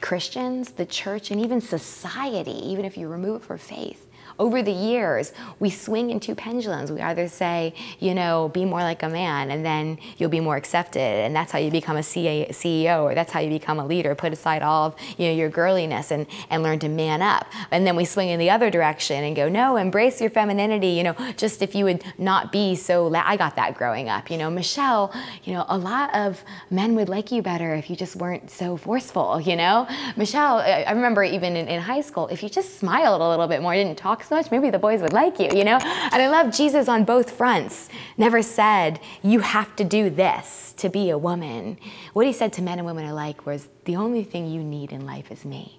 Christians, 0.03 0.73
the 0.73 0.85
church, 0.85 1.31
and 1.31 1.41
even 1.41 1.63
society, 1.63 2.51
even 2.51 2.85
if 2.85 2.99
you 2.99 3.09
remove 3.09 3.41
it 3.41 3.47
for 3.47 3.57
faith, 3.57 4.07
over 4.43 4.61
the 4.61 4.73
years, 4.73 5.33
we 5.61 5.71
swing 5.71 6.11
in 6.11 6.19
two 6.19 6.35
pendulums. 6.35 6.91
We 6.91 7.01
either 7.01 7.29
say, 7.29 7.75
you 8.01 8.13
know, 8.13 8.51
be 8.53 8.65
more 8.65 8.81
like 8.81 9.05
a 9.05 9.09
man, 9.09 9.53
and 9.53 9.65
then 9.65 9.99
you'll 10.19 10.31
be 10.31 10.41
more 10.41 10.57
accepted, 10.57 11.01
and 11.01 11.35
that's 11.35 11.53
how 11.53 11.61
you 11.61 11.71
become 11.71 11.97
a 11.97 12.01
CEO, 12.01 13.05
or 13.05 13.15
that's 13.15 13.31
how 13.31 13.39
you 13.39 13.51
become 13.51 13.79
a 13.79 13.87
leader. 13.87 14.17
Put 14.17 14.33
aside 14.33 14.63
all 14.63 14.87
of 14.89 14.97
you 15.17 15.29
know 15.29 15.33
your 15.33 15.49
girliness 15.49 16.11
and 16.11 16.27
and 16.51 16.65
learn 16.65 16.81
to 16.81 16.89
man 16.89 17.23
up. 17.23 17.47
And 17.71 17.87
then 17.87 17.95
we 17.95 18.05
swing 18.05 18.31
in 18.31 18.41
the 18.41 18.51
other 18.51 18.69
direction 18.69 19.23
and 19.23 19.37
go, 19.37 19.49
no, 19.49 19.77
embrace 19.77 20.21
your 20.21 20.31
femininity. 20.31 20.89
You 20.89 21.05
know, 21.05 21.17
just 21.37 21.63
if 21.63 21.77
you 21.77 21.85
would 21.85 22.03
not 22.19 22.51
be 22.51 22.75
so. 22.75 23.07
La- 23.07 23.23
I 23.25 23.37
got 23.37 23.55
that 23.55 23.77
growing 23.77 24.09
up. 24.09 24.29
You 24.29 24.39
know, 24.39 24.51
Michelle. 24.51 25.15
You 25.45 25.53
know, 25.55 25.65
a 25.69 25.79
lot 25.79 26.13
of 26.17 26.43
men 26.69 26.97
would 26.97 27.09
like 27.09 27.31
you 27.31 27.43
better 27.43 27.75
if 27.75 27.89
you 27.89 27.95
just 27.95 28.17
weren't 28.17 28.51
so 28.51 28.77
forceful. 28.77 29.41
You 29.41 29.55
know, 29.55 29.87
Michelle. 30.17 30.57
I 30.59 30.91
remember 30.91 31.23
even 31.23 31.55
in, 31.55 31.69
in 31.69 31.81
high 31.81 32.01
school, 32.01 32.27
if 32.27 32.43
you 32.43 32.49
just 32.49 32.81
smiled 32.81 33.23
a 33.23 33.29
little 33.29 33.47
bit 33.47 33.63
more, 33.63 33.73
didn't 33.75 33.99
talk 33.99 34.25
so 34.25 34.32
much, 34.33 34.51
maybe 34.51 34.71
the 34.71 34.79
boys 34.79 35.01
would 35.01 35.13
like 35.13 35.39
you, 35.39 35.49
you 35.55 35.65
know? 35.65 35.79
And 35.79 36.23
I 36.23 36.29
love 36.29 36.53
Jesus 36.53 36.89
on 36.89 37.05
both 37.05 37.31
fronts. 37.31 37.89
Never 38.17 38.43
said, 38.43 38.99
you 39.23 39.41
have 39.41 39.77
to 39.77 39.85
do 39.85 40.11
this 40.11 40.75
to 40.79 40.89
be 40.89 41.11
a 41.11 41.19
woman. 41.19 41.79
What 42.13 42.27
he 42.27 42.33
said 42.33 42.53
to 42.55 42.63
men 42.63 42.79
and 42.79 42.87
women 42.87 43.07
alike 43.07 43.47
was, 43.47 43.69
the 43.85 43.97
only 43.97 44.25
thing 44.25 44.49
you 44.49 44.65
need 44.65 44.91
in 44.91 45.07
life 45.07 45.31
is 45.31 45.45
me. 45.45 45.79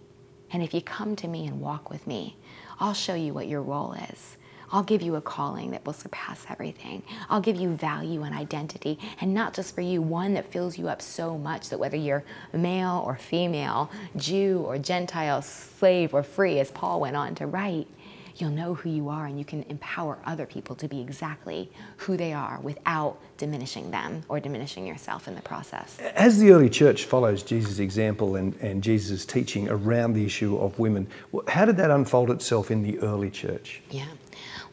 And 0.51 0.63
if 0.63 0.73
you 0.73 0.81
come 0.81 1.15
to 1.17 1.27
me 1.27 1.47
and 1.47 1.59
walk 1.59 1.89
with 1.89 2.07
me, 2.07 2.37
I'll 2.79 2.93
show 2.93 3.15
you 3.15 3.33
what 3.33 3.47
your 3.47 3.61
role 3.61 3.93
is. 3.93 4.37
I'll 4.71 4.83
give 4.83 5.03
you 5.03 5.15
a 5.15 5.21
calling 5.21 5.69
that 5.71 5.85
will 5.85 5.93
surpass 5.93 6.47
everything. 6.49 7.03
I'll 7.29 7.41
give 7.41 7.57
you 7.57 7.69
value 7.75 8.23
and 8.23 8.33
identity, 8.33 8.97
and 9.21 9.31
not 9.31 9.53
just 9.53 9.75
for 9.75 9.81
you, 9.81 10.01
one 10.01 10.33
that 10.33 10.51
fills 10.51 10.79
you 10.79 10.87
up 10.87 10.99
so 10.99 11.37
much 11.37 11.69
that 11.69 11.77
whether 11.77 11.95
you're 11.95 12.23
male 12.53 13.03
or 13.05 13.15
female, 13.15 13.91
Jew 14.15 14.63
or 14.65 14.79
Gentile, 14.79 15.43
slave 15.43 16.11
or 16.11 16.23
free, 16.23 16.59
as 16.59 16.71
Paul 16.71 17.01
went 17.01 17.15
on 17.15 17.35
to 17.35 17.45
write, 17.45 17.87
you'll 18.37 18.49
know 18.49 18.73
who 18.73 18.89
you 18.89 19.09
are 19.09 19.25
and 19.25 19.37
you 19.37 19.45
can 19.45 19.63
empower 19.69 20.17
other 20.25 20.45
people 20.45 20.75
to 20.75 20.87
be 20.87 21.01
exactly 21.01 21.71
who 21.97 22.17
they 22.17 22.33
are 22.33 22.59
without 22.61 23.19
diminishing 23.37 23.91
them 23.91 24.23
or 24.29 24.39
diminishing 24.39 24.85
yourself 24.85 25.27
in 25.27 25.35
the 25.35 25.41
process. 25.41 25.99
As 26.15 26.39
the 26.39 26.51
early 26.51 26.69
church 26.69 27.05
follows 27.05 27.43
Jesus' 27.43 27.79
example 27.79 28.35
and, 28.35 28.55
and 28.61 28.81
Jesus' 28.81 29.25
teaching 29.25 29.69
around 29.69 30.13
the 30.13 30.25
issue 30.25 30.57
of 30.57 30.77
women, 30.79 31.07
how 31.47 31.65
did 31.65 31.77
that 31.77 31.91
unfold 31.91 32.31
itself 32.31 32.71
in 32.71 32.83
the 32.83 32.99
early 32.99 33.29
church? 33.29 33.81
Yeah. 33.89 34.07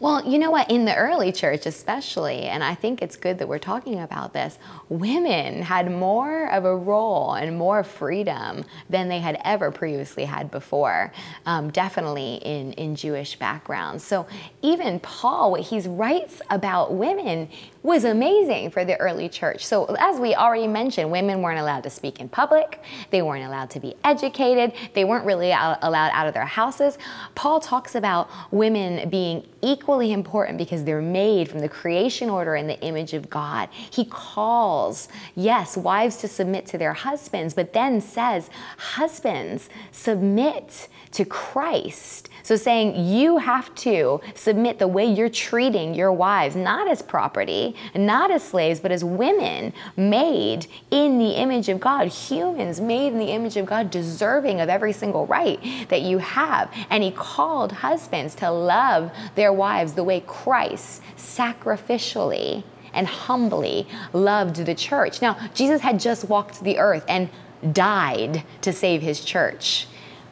Well, 0.00 0.26
you 0.26 0.38
know 0.38 0.50
what? 0.50 0.70
In 0.70 0.86
the 0.86 0.96
early 0.96 1.30
church, 1.30 1.66
especially, 1.66 2.44
and 2.44 2.64
I 2.64 2.74
think 2.74 3.02
it's 3.02 3.16
good 3.16 3.38
that 3.38 3.48
we're 3.48 3.58
talking 3.58 4.00
about 4.00 4.32
this, 4.32 4.58
women 4.88 5.60
had 5.60 5.92
more 5.92 6.50
of 6.50 6.64
a 6.64 6.74
role 6.74 7.34
and 7.34 7.58
more 7.58 7.84
freedom 7.84 8.64
than 8.88 9.08
they 9.10 9.18
had 9.18 9.38
ever 9.44 9.70
previously 9.70 10.24
had 10.24 10.50
before, 10.50 11.12
um, 11.44 11.70
definitely 11.70 12.36
in, 12.36 12.72
in 12.72 12.96
Jewish 12.96 13.38
backgrounds. 13.38 14.02
So 14.02 14.26
even 14.62 15.00
Paul, 15.00 15.50
what 15.50 15.60
he 15.60 15.78
writes 15.80 16.40
about 16.48 16.94
women, 16.94 17.50
was 17.82 18.04
amazing 18.04 18.70
for 18.70 18.84
the 18.84 18.96
early 18.96 19.28
church. 19.28 19.64
So, 19.64 19.86
as 19.98 20.20
we 20.20 20.34
already 20.34 20.66
mentioned, 20.66 21.10
women 21.10 21.40
weren't 21.40 21.58
allowed 21.58 21.82
to 21.84 21.90
speak 21.90 22.20
in 22.20 22.28
public, 22.28 22.82
they 23.10 23.22
weren't 23.22 23.44
allowed 23.44 23.70
to 23.70 23.80
be 23.80 23.94
educated, 24.04 24.72
they 24.94 25.04
weren't 25.04 25.24
really 25.24 25.50
allowed 25.50 26.10
out 26.12 26.26
of 26.26 26.34
their 26.34 26.44
houses. 26.44 26.98
Paul 27.34 27.60
talks 27.60 27.94
about 27.94 28.28
women 28.50 29.08
being 29.08 29.46
equally 29.62 30.12
important 30.12 30.58
because 30.58 30.84
they're 30.84 31.02
made 31.02 31.48
from 31.48 31.60
the 31.60 31.68
creation 31.68 32.30
order 32.30 32.56
in 32.56 32.66
the 32.66 32.80
image 32.80 33.14
of 33.14 33.28
God. 33.28 33.68
He 33.72 34.04
calls, 34.04 35.08
yes, 35.34 35.76
wives 35.76 36.16
to 36.18 36.28
submit 36.28 36.66
to 36.66 36.78
their 36.78 36.94
husbands, 36.94 37.54
but 37.54 37.72
then 37.72 38.00
says, 38.00 38.50
Husbands, 38.76 39.68
submit 39.92 40.88
to 41.12 41.24
Christ. 41.24 42.29
So, 42.42 42.56
saying 42.56 43.04
you 43.04 43.38
have 43.38 43.74
to 43.76 44.20
submit 44.34 44.78
the 44.78 44.88
way 44.88 45.04
you're 45.04 45.28
treating 45.28 45.94
your 45.94 46.12
wives, 46.12 46.56
not 46.56 46.88
as 46.88 47.02
property, 47.02 47.76
not 47.94 48.30
as 48.30 48.42
slaves, 48.42 48.80
but 48.80 48.92
as 48.92 49.04
women 49.04 49.72
made 49.96 50.66
in 50.90 51.18
the 51.18 51.30
image 51.30 51.68
of 51.68 51.80
God, 51.80 52.08
humans 52.08 52.80
made 52.80 53.12
in 53.12 53.18
the 53.18 53.32
image 53.32 53.56
of 53.56 53.66
God, 53.66 53.90
deserving 53.90 54.60
of 54.60 54.68
every 54.68 54.92
single 54.92 55.26
right 55.26 55.60
that 55.88 56.02
you 56.02 56.18
have. 56.18 56.72
And 56.90 57.02
He 57.02 57.10
called 57.10 57.72
husbands 57.72 58.34
to 58.36 58.50
love 58.50 59.10
their 59.34 59.52
wives 59.52 59.94
the 59.94 60.04
way 60.04 60.20
Christ 60.26 61.02
sacrificially 61.16 62.64
and 62.92 63.06
humbly 63.06 63.86
loved 64.12 64.56
the 64.56 64.74
church. 64.74 65.22
Now, 65.22 65.38
Jesus 65.54 65.80
had 65.80 66.00
just 66.00 66.28
walked 66.28 66.62
the 66.62 66.78
earth 66.78 67.04
and 67.08 67.28
died 67.72 68.44
to 68.62 68.72
save 68.72 69.02
his 69.02 69.24
church. 69.24 69.86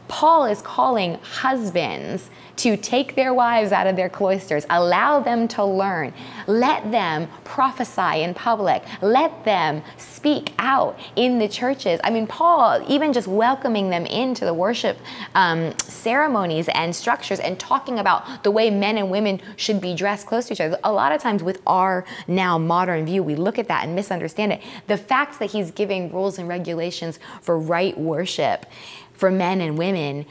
Paul 0.08 0.46
is 0.46 0.62
calling 0.62 1.18
husbands 1.22 2.30
to 2.58 2.76
take 2.76 3.14
their 3.14 3.32
wives 3.32 3.70
out 3.70 3.86
of 3.86 3.94
their 3.94 4.08
cloisters, 4.08 4.66
allow 4.68 5.20
them 5.20 5.46
to 5.46 5.64
learn, 5.64 6.12
let 6.48 6.90
them 6.90 7.28
prophesy 7.44 8.22
in 8.22 8.34
public, 8.34 8.82
let 9.00 9.44
them 9.44 9.80
speak 9.96 10.52
out 10.58 10.98
in 11.14 11.38
the 11.38 11.48
churches. 11.48 12.00
I 12.02 12.10
mean, 12.10 12.26
Paul, 12.26 12.84
even 12.88 13.12
just 13.12 13.28
welcoming 13.28 13.90
them 13.90 14.06
into 14.06 14.44
the 14.44 14.52
worship 14.52 14.98
um, 15.36 15.72
ceremonies 15.78 16.68
and 16.74 16.94
structures 16.94 17.38
and 17.38 17.58
talking 17.60 18.00
about 18.00 18.42
the 18.42 18.50
way 18.50 18.70
men 18.70 18.98
and 18.98 19.08
women 19.08 19.40
should 19.56 19.80
be 19.80 19.94
dressed 19.94 20.26
close 20.26 20.46
to 20.46 20.54
each 20.54 20.60
other. 20.60 20.78
A 20.82 20.92
lot 20.92 21.12
of 21.12 21.20
times, 21.20 21.44
with 21.44 21.62
our 21.64 22.04
now 22.26 22.58
modern 22.58 23.06
view, 23.06 23.22
we 23.22 23.36
look 23.36 23.58
at 23.60 23.68
that 23.68 23.84
and 23.84 23.94
misunderstand 23.94 24.52
it. 24.52 24.62
The 24.88 24.96
fact 24.96 25.38
that 25.38 25.52
he's 25.52 25.70
giving 25.70 26.10
rules 26.12 26.38
and 26.38 26.48
regulations 26.48 27.20
for 27.40 27.56
right 27.56 27.96
worship 27.96 28.66
for 29.18 29.30
men 29.30 29.60
and 29.60 29.76
women 29.76 30.24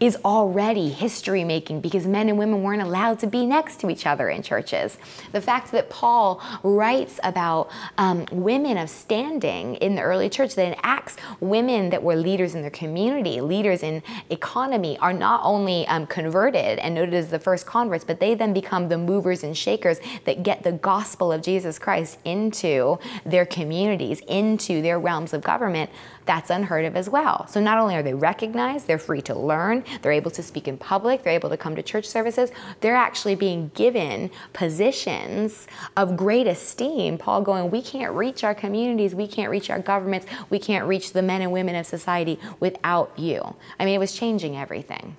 is 0.00 0.16
already 0.24 0.88
history 0.90 1.44
making 1.44 1.80
because 1.80 2.06
men 2.06 2.28
and 2.28 2.38
women 2.38 2.62
weren't 2.62 2.82
allowed 2.82 3.18
to 3.18 3.26
be 3.26 3.44
next 3.44 3.80
to 3.80 3.90
each 3.90 4.06
other 4.06 4.28
in 4.28 4.42
churches. 4.42 4.98
The 5.32 5.40
fact 5.40 5.72
that 5.72 5.90
Paul 5.90 6.40
writes 6.62 7.18
about 7.24 7.70
um, 7.96 8.26
women 8.30 8.76
of 8.76 8.88
standing 8.90 9.74
in 9.76 9.94
the 9.94 10.02
early 10.02 10.28
church, 10.28 10.54
that 10.54 10.66
in 10.66 10.76
Acts, 10.82 11.16
women 11.40 11.90
that 11.90 12.02
were 12.02 12.16
leaders 12.16 12.54
in 12.54 12.62
their 12.62 12.70
community, 12.70 13.40
leaders 13.40 13.82
in 13.82 14.02
economy, 14.30 14.98
are 14.98 15.12
not 15.12 15.40
only 15.42 15.86
um, 15.88 16.06
converted 16.06 16.78
and 16.78 16.94
noted 16.94 17.14
as 17.14 17.28
the 17.28 17.38
first 17.38 17.66
converts, 17.66 18.04
but 18.04 18.20
they 18.20 18.34
then 18.34 18.52
become 18.52 18.88
the 18.88 18.98
movers 18.98 19.42
and 19.42 19.56
shakers 19.56 19.98
that 20.24 20.42
get 20.42 20.62
the 20.62 20.72
gospel 20.72 21.32
of 21.32 21.42
Jesus 21.42 21.78
Christ 21.78 22.18
into 22.24 22.98
their 23.24 23.46
communities, 23.46 24.20
into 24.28 24.80
their 24.80 25.00
realms 25.00 25.32
of 25.32 25.42
government 25.42 25.90
that's 26.28 26.50
unheard 26.50 26.84
of 26.84 26.94
as 26.94 27.08
well. 27.08 27.46
So 27.48 27.58
not 27.58 27.78
only 27.78 27.96
are 27.96 28.02
they 28.02 28.12
recognized, 28.12 28.86
they're 28.86 28.98
free 28.98 29.22
to 29.22 29.34
learn, 29.34 29.82
they're 30.02 30.12
able 30.12 30.30
to 30.32 30.42
speak 30.42 30.68
in 30.68 30.78
public, 30.78 31.22
they're 31.22 31.32
able 31.32 31.50
to 31.50 31.56
come 31.56 31.76
to 31.76 31.82
church 31.82 32.06
services, 32.06 32.50
they're 32.80 32.96
actually 32.96 33.34
being 33.34 33.70
given 33.74 34.30
positions 34.52 35.66
of 35.96 36.16
great 36.16 36.46
esteem. 36.46 37.18
Paul 37.18 37.42
going, 37.42 37.70
we 37.70 37.82
can't 37.82 38.14
reach 38.14 38.44
our 38.44 38.54
communities, 38.54 39.14
we 39.14 39.26
can't 39.26 39.50
reach 39.50 39.70
our 39.70 39.78
governments, 39.78 40.26
we 40.50 40.58
can't 40.58 40.86
reach 40.86 41.12
the 41.12 41.22
men 41.22 41.42
and 41.42 41.52
women 41.52 41.74
of 41.74 41.86
society 41.86 42.38
without 42.60 43.12
you. 43.16 43.54
I 43.78 43.84
mean, 43.84 43.94
it 43.94 43.98
was 43.98 44.14
changing 44.14 44.56
everything. 44.56 45.16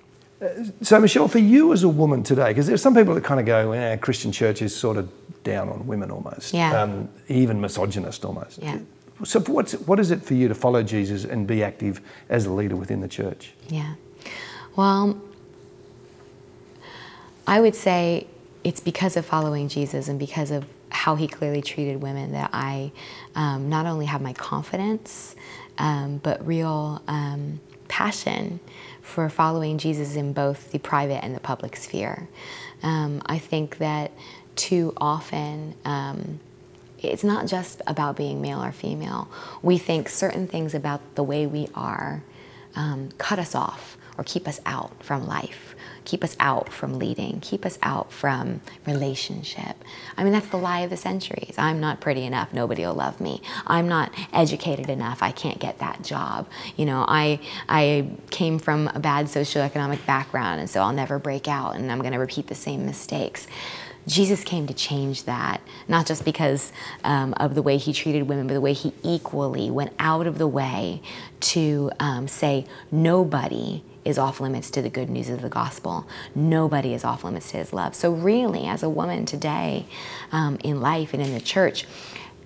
So, 0.80 0.98
Michelle, 0.98 1.28
for 1.28 1.38
you 1.38 1.72
as 1.74 1.82
a 1.82 1.88
woman 1.88 2.22
today, 2.22 2.48
because 2.48 2.66
there's 2.66 2.80
some 2.80 2.94
people 2.94 3.14
that 3.14 3.24
kind 3.24 3.40
of 3.40 3.44
go, 3.46 3.72
eh, 3.72 3.96
Christian 3.96 4.32
church 4.32 4.62
is 4.62 4.74
sort 4.74 4.96
of 4.96 5.10
down 5.44 5.68
on 5.68 5.86
women 5.86 6.10
almost, 6.10 6.54
Yeah. 6.54 6.82
um, 6.82 7.08
even 7.28 7.60
misogynist 7.60 8.24
almost. 8.24 8.62
Yeah. 8.62 8.78
So, 9.22 9.38
what's, 9.40 9.72
what 9.72 10.00
is 10.00 10.10
it 10.10 10.22
for 10.22 10.32
you 10.32 10.48
to 10.48 10.54
follow 10.54 10.82
Jesus 10.82 11.24
and 11.24 11.46
be 11.46 11.62
active 11.62 12.00
as 12.30 12.46
a 12.46 12.52
leader 12.52 12.74
within 12.76 13.00
the 13.00 13.08
church? 13.08 13.52
Yeah. 13.68 13.92
Well, 14.76 15.20
I 17.46 17.60
would 17.60 17.74
say 17.74 18.26
it's 18.62 18.80
because 18.80 19.16
of 19.16 19.26
following 19.26 19.68
Jesus 19.68 20.08
and 20.08 20.18
because 20.18 20.50
of 20.50 20.64
how 20.90 21.16
he 21.16 21.26
clearly 21.26 21.62
treated 21.62 22.02
women 22.02 22.32
that 22.32 22.50
I 22.52 22.92
um, 23.34 23.68
not 23.68 23.86
only 23.86 24.06
have 24.06 24.20
my 24.20 24.32
confidence, 24.32 25.34
um, 25.78 26.18
but 26.22 26.46
real 26.46 27.02
um, 27.08 27.60
passion 27.88 28.60
for 29.00 29.28
following 29.28 29.78
Jesus 29.78 30.14
in 30.14 30.32
both 30.32 30.72
the 30.72 30.78
private 30.78 31.24
and 31.24 31.34
the 31.34 31.40
public 31.40 31.76
sphere. 31.76 32.28
Um, 32.82 33.22
I 33.26 33.38
think 33.38 33.78
that 33.78 34.12
too 34.56 34.92
often, 34.96 35.74
um, 35.84 36.40
it's 36.98 37.24
not 37.24 37.46
just 37.46 37.80
about 37.86 38.16
being 38.16 38.42
male 38.42 38.62
or 38.62 38.72
female. 38.72 39.28
We 39.62 39.78
think 39.78 40.08
certain 40.08 40.46
things 40.46 40.74
about 40.74 41.00
the 41.14 41.22
way 41.22 41.46
we 41.46 41.68
are 41.74 42.22
um, 42.76 43.08
cut 43.18 43.38
us 43.38 43.54
off 43.54 43.96
or 44.18 44.24
keep 44.24 44.46
us 44.46 44.60
out 44.66 45.02
from 45.02 45.26
life, 45.26 45.74
keep 46.04 46.22
us 46.24 46.36
out 46.40 46.72
from 46.72 46.98
leading, 46.98 47.40
keep 47.40 47.64
us 47.64 47.78
out 47.82 48.12
from 48.12 48.60
relationship. 48.86 49.76
I 50.16 50.24
mean, 50.24 50.32
that's 50.32 50.48
the 50.48 50.56
lie 50.56 50.80
of 50.80 50.90
the 50.90 50.96
centuries. 50.96 51.54
I'm 51.58 51.80
not 51.80 52.00
pretty 52.00 52.24
enough, 52.24 52.52
nobody 52.52 52.84
will 52.84 52.94
love 52.94 53.20
me. 53.20 53.42
I'm 53.66 53.88
not 53.88 54.12
educated 54.32 54.88
enough, 54.88 55.22
I 55.22 55.32
can't 55.32 55.58
get 55.58 55.78
that 55.78 56.02
job. 56.02 56.48
You 56.76 56.86
know, 56.86 57.04
I, 57.06 57.40
I 57.68 58.10
came 58.30 58.58
from 58.58 58.88
a 58.88 59.00
bad 59.00 59.26
socioeconomic 59.26 60.04
background, 60.06 60.60
and 60.60 60.68
so 60.68 60.80
I'll 60.80 60.92
never 60.92 61.18
break 61.18 61.48
out, 61.48 61.76
and 61.76 61.90
I'm 61.90 62.00
going 62.00 62.12
to 62.12 62.18
repeat 62.18 62.46
the 62.46 62.54
same 62.54 62.86
mistakes. 62.86 63.46
Jesus 64.06 64.42
came 64.42 64.66
to 64.66 64.74
change 64.74 65.24
that, 65.24 65.60
not 65.86 66.06
just 66.06 66.24
because 66.24 66.72
um, 67.04 67.34
of 67.34 67.54
the 67.54 67.62
way 67.62 67.76
he 67.76 67.92
treated 67.92 68.22
women, 68.24 68.46
but 68.46 68.54
the 68.54 68.60
way 68.60 68.72
he 68.72 68.92
equally 69.02 69.70
went 69.70 69.92
out 69.98 70.26
of 70.26 70.38
the 70.38 70.48
way 70.48 71.02
to 71.40 71.90
um, 72.00 72.26
say, 72.26 72.66
nobody 72.90 73.84
is 74.04 74.18
off 74.18 74.40
limits 74.40 74.70
to 74.70 74.82
the 74.82 74.90
good 74.90 75.10
news 75.10 75.28
of 75.28 75.42
the 75.42 75.48
gospel. 75.48 76.06
Nobody 76.34 76.94
is 76.94 77.04
off 77.04 77.24
limits 77.24 77.50
to 77.50 77.58
his 77.58 77.72
love. 77.72 77.94
So, 77.94 78.12
really, 78.12 78.66
as 78.66 78.82
a 78.82 78.88
woman 78.88 79.26
today 79.26 79.86
um, 80.32 80.58
in 80.64 80.80
life 80.80 81.12
and 81.12 81.22
in 81.22 81.34
the 81.34 81.40
church, 81.40 81.86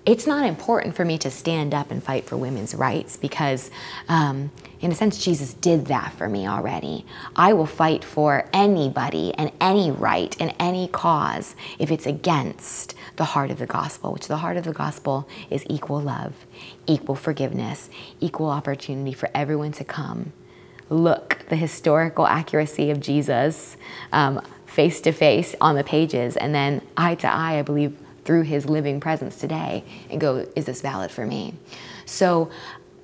it's 0.06 0.26
not 0.26 0.44
important 0.46 0.94
for 0.94 1.04
me 1.04 1.16
to 1.18 1.30
stand 1.30 1.72
up 1.72 1.90
and 1.90 2.02
fight 2.02 2.26
for 2.26 2.36
women's 2.36 2.74
rights 2.74 3.16
because, 3.16 3.70
um, 4.06 4.50
in 4.82 4.92
a 4.92 4.94
sense, 4.94 5.24
Jesus 5.24 5.54
did 5.54 5.86
that 5.86 6.12
for 6.12 6.28
me 6.28 6.46
already. 6.46 7.06
I 7.34 7.54
will 7.54 7.64
fight 7.64 8.04
for 8.04 8.46
anybody 8.52 9.32
and 9.34 9.50
any 9.62 9.90
right 9.90 10.36
and 10.38 10.54
any 10.58 10.88
cause 10.88 11.56
if 11.78 11.90
it's 11.90 12.04
against 12.04 12.94
the 13.16 13.24
heart 13.24 13.50
of 13.50 13.58
the 13.58 13.66
gospel, 13.66 14.12
which 14.12 14.28
the 14.28 14.36
heart 14.36 14.58
of 14.58 14.64
the 14.64 14.74
gospel 14.74 15.26
is 15.48 15.64
equal 15.70 16.02
love, 16.02 16.34
equal 16.86 17.14
forgiveness, 17.14 17.88
equal 18.20 18.50
opportunity 18.50 19.14
for 19.14 19.30
everyone 19.34 19.72
to 19.72 19.84
come. 19.84 20.34
Look, 20.90 21.33
the 21.54 21.60
historical 21.60 22.26
accuracy 22.26 22.90
of 22.90 22.98
Jesus 22.98 23.76
um, 24.12 24.40
face 24.66 25.00
to 25.02 25.12
face 25.12 25.54
on 25.60 25.76
the 25.76 25.84
pages, 25.84 26.36
and 26.36 26.52
then 26.52 26.82
eye 26.96 27.14
to 27.14 27.28
eye, 27.28 27.60
I 27.60 27.62
believe, 27.62 27.96
through 28.24 28.42
his 28.42 28.68
living 28.68 28.98
presence 28.98 29.36
today 29.36 29.84
and 30.10 30.20
go, 30.20 30.48
is 30.56 30.64
this 30.64 30.80
valid 30.80 31.12
for 31.12 31.24
me? 31.24 31.54
So 32.06 32.50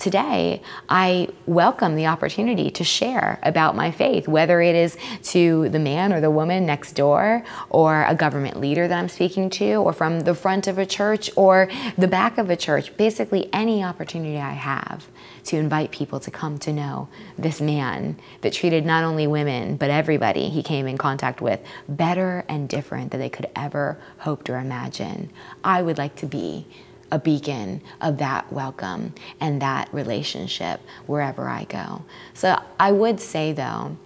today, 0.01 0.63
I 0.89 1.29
welcome 1.47 1.95
the 1.95 2.07
opportunity 2.07 2.71
to 2.71 2.83
share 2.83 3.39
about 3.43 3.77
my 3.77 3.91
faith, 3.91 4.27
whether 4.27 4.61
it 4.61 4.75
is 4.75 4.97
to 5.25 5.69
the 5.69 5.79
man 5.79 6.13
or 6.13 6.21
the 6.21 6.31
woman 6.31 6.65
next 6.65 6.93
door, 6.93 7.45
or 7.69 8.05
a 8.05 8.15
government 8.15 8.59
leader 8.59 8.89
that 8.89 8.99
I'm 8.99 9.11
speaking 9.11 9.51
to, 9.51 9.75
or 9.75 9.93
from 9.93 10.21
the 10.21 10.35
front 10.35 10.67
of 10.67 10.79
a 10.79 10.87
church 10.87 11.31
or 11.37 11.69
the 11.99 12.09
back 12.09 12.39
of 12.39 12.49
a 12.49 12.57
church. 12.57 12.97
Basically, 12.97 13.49
any 13.53 13.85
opportunity 13.85 14.39
I 14.39 14.53
have 14.53 15.07
to 15.45 15.57
invite 15.57 15.91
people 15.91 16.19
to 16.21 16.31
come 16.31 16.59
to 16.59 16.73
know 16.73 17.09
this 17.39 17.61
man 17.61 18.19
that 18.41 18.55
treated 18.55 18.87
not 18.87 19.05
only 19.05 19.27
women, 19.27 19.77
but 19.77 19.91
everybody 19.91 20.49
he 20.49 20.63
came 20.63 20.87
in 20.87 20.97
contact 20.97 21.41
with 21.41 21.61
better 21.89 22.45
and 22.49 22.69
different 22.69 23.11
than 23.11 23.21
they 23.21 23.29
could 23.29 23.49
ever 23.55 23.99
hoped 24.19 24.49
or 24.49 24.59
imagine. 24.59 25.31
I 25.63 25.83
would 25.83 25.99
like 25.99 26.17
to 26.17 26.27
be 26.27 26.67
a 27.13 27.19
beacon 27.19 27.83
of 28.01 28.19
that 28.19 28.53
welcome 28.53 29.15
and 29.41 29.61
that 29.63 29.93
relationship 29.93 30.81
wherever 31.07 31.49
I 31.49 31.65
go. 31.65 32.05
So 32.35 32.61
I 32.79 32.93
would 32.93 33.21
say, 33.21 33.53
though, 33.53 33.97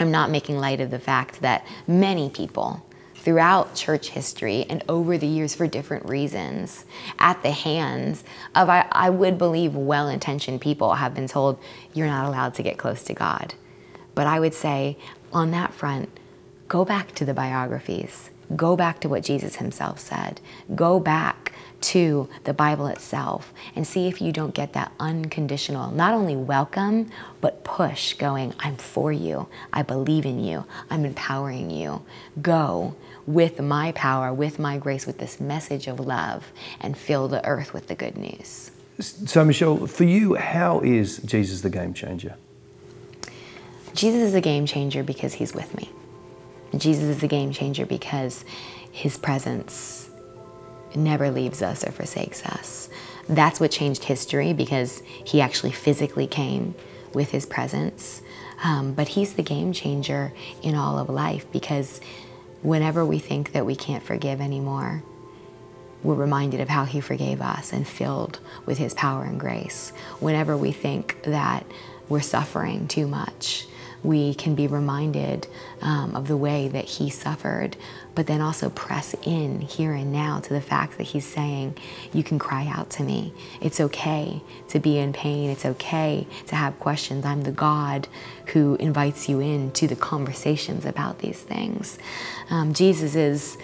I'm 0.00 0.10
not 0.10 0.30
making 0.30 0.58
light 0.58 0.80
of 0.80 0.90
the 0.90 0.98
fact 0.98 1.40
that 1.40 1.66
many 1.86 2.30
people 2.30 2.84
throughout 3.14 3.74
church 3.74 4.10
history 4.10 4.64
and 4.70 4.82
over 4.88 5.18
the 5.18 5.26
years 5.26 5.54
for 5.54 5.66
different 5.66 6.08
reasons, 6.08 6.84
at 7.18 7.42
the 7.42 7.50
hands 7.50 8.24
of, 8.54 8.68
I, 8.68 8.86
I 8.92 9.10
would 9.10 9.36
believe, 9.38 9.74
well 9.74 10.08
intentioned 10.08 10.60
people, 10.60 10.94
have 10.94 11.14
been 11.14 11.28
told, 11.28 11.58
you're 11.92 12.06
not 12.06 12.26
allowed 12.26 12.54
to 12.54 12.62
get 12.62 12.78
close 12.78 13.02
to 13.04 13.14
God. 13.14 13.54
But 14.14 14.26
I 14.26 14.40
would 14.40 14.54
say, 14.54 14.96
on 15.32 15.50
that 15.50 15.74
front, 15.74 16.08
go 16.68 16.84
back 16.84 17.14
to 17.16 17.24
the 17.24 17.34
biographies. 17.34 18.30
Go 18.56 18.76
back 18.76 19.00
to 19.00 19.08
what 19.08 19.24
Jesus 19.24 19.56
himself 19.56 19.98
said. 19.98 20.40
Go 20.74 20.98
back 20.98 21.52
to 21.80 22.28
the 22.44 22.52
Bible 22.52 22.86
itself 22.86 23.52
and 23.74 23.86
see 23.86 24.08
if 24.08 24.20
you 24.20 24.32
don't 24.32 24.54
get 24.54 24.72
that 24.72 24.92
unconditional, 24.98 25.90
not 25.90 26.12
only 26.12 26.36
welcome, 26.36 27.10
but 27.40 27.64
push 27.64 28.14
going, 28.14 28.54
I'm 28.58 28.76
for 28.76 29.12
you. 29.12 29.48
I 29.72 29.82
believe 29.82 30.26
in 30.26 30.42
you. 30.42 30.64
I'm 30.90 31.04
empowering 31.04 31.70
you. 31.70 32.02
Go 32.40 32.96
with 33.26 33.60
my 33.60 33.92
power, 33.92 34.32
with 34.32 34.58
my 34.58 34.78
grace, 34.78 35.06
with 35.06 35.18
this 35.18 35.38
message 35.38 35.86
of 35.86 36.00
love, 36.00 36.50
and 36.80 36.96
fill 36.96 37.28
the 37.28 37.44
earth 37.46 37.72
with 37.72 37.86
the 37.86 37.94
good 37.94 38.16
news. 38.16 38.70
So, 39.00 39.44
Michelle, 39.44 39.86
for 39.86 40.04
you, 40.04 40.34
how 40.34 40.80
is 40.80 41.18
Jesus 41.18 41.60
the 41.60 41.70
game 41.70 41.94
changer? 41.94 42.34
Jesus 43.94 44.22
is 44.22 44.34
a 44.34 44.40
game 44.40 44.66
changer 44.66 45.02
because 45.02 45.34
he's 45.34 45.54
with 45.54 45.76
me. 45.76 45.90
Jesus 46.76 47.04
is 47.04 47.22
a 47.22 47.28
game 47.28 47.52
changer 47.52 47.86
because 47.86 48.44
his 48.90 49.16
presence 49.16 50.07
never 50.94 51.30
leaves 51.30 51.62
us 51.62 51.84
or 51.84 51.92
forsakes 51.92 52.44
us. 52.44 52.88
That's 53.28 53.60
what 53.60 53.70
changed 53.70 54.04
history 54.04 54.52
because 54.52 55.02
he 55.24 55.40
actually 55.40 55.72
physically 55.72 56.26
came 56.26 56.74
with 57.12 57.30
his 57.30 57.46
presence. 57.46 58.22
Um, 58.64 58.92
but 58.92 59.08
he's 59.08 59.34
the 59.34 59.42
game 59.42 59.72
changer 59.72 60.32
in 60.62 60.74
all 60.74 60.98
of 60.98 61.08
life 61.08 61.50
because 61.52 62.00
whenever 62.62 63.04
we 63.04 63.18
think 63.18 63.52
that 63.52 63.66
we 63.66 63.76
can't 63.76 64.02
forgive 64.02 64.40
anymore, 64.40 65.02
we're 66.02 66.14
reminded 66.14 66.60
of 66.60 66.68
how 66.68 66.84
he 66.84 67.00
forgave 67.00 67.40
us 67.40 67.72
and 67.72 67.86
filled 67.86 68.38
with 68.66 68.78
his 68.78 68.94
power 68.94 69.24
and 69.24 69.38
grace. 69.38 69.90
Whenever 70.20 70.56
we 70.56 70.72
think 70.72 71.20
that 71.24 71.66
we're 72.08 72.20
suffering 72.20 72.88
too 72.88 73.06
much, 73.06 73.66
we 74.02 74.34
can 74.34 74.54
be 74.54 74.66
reminded 74.66 75.46
um, 75.82 76.14
of 76.14 76.28
the 76.28 76.36
way 76.36 76.68
that 76.68 76.84
he 76.84 77.10
suffered, 77.10 77.76
but 78.14 78.26
then 78.26 78.40
also 78.40 78.70
press 78.70 79.14
in 79.24 79.60
here 79.60 79.92
and 79.92 80.12
now 80.12 80.40
to 80.40 80.54
the 80.54 80.60
fact 80.60 80.98
that 80.98 81.04
he's 81.04 81.26
saying, 81.26 81.76
You 82.12 82.22
can 82.22 82.38
cry 82.38 82.66
out 82.66 82.90
to 82.90 83.02
me. 83.02 83.32
It's 83.60 83.80
okay 83.80 84.40
to 84.68 84.78
be 84.78 84.98
in 84.98 85.12
pain. 85.12 85.50
It's 85.50 85.66
okay 85.66 86.26
to 86.46 86.56
have 86.56 86.78
questions. 86.78 87.24
I'm 87.24 87.42
the 87.42 87.52
God 87.52 88.08
who 88.46 88.76
invites 88.76 89.28
you 89.28 89.40
in 89.40 89.72
to 89.72 89.86
the 89.86 89.96
conversations 89.96 90.84
about 90.84 91.18
these 91.18 91.40
things. 91.40 91.98
Um, 92.50 92.72
Jesus 92.72 93.14
is 93.14 93.58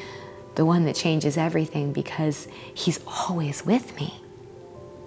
the 0.54 0.64
one 0.64 0.84
that 0.84 0.94
changes 0.94 1.36
everything 1.36 1.92
because 1.92 2.48
he's 2.74 3.00
always 3.06 3.64
with 3.64 3.96
me. 3.96 4.20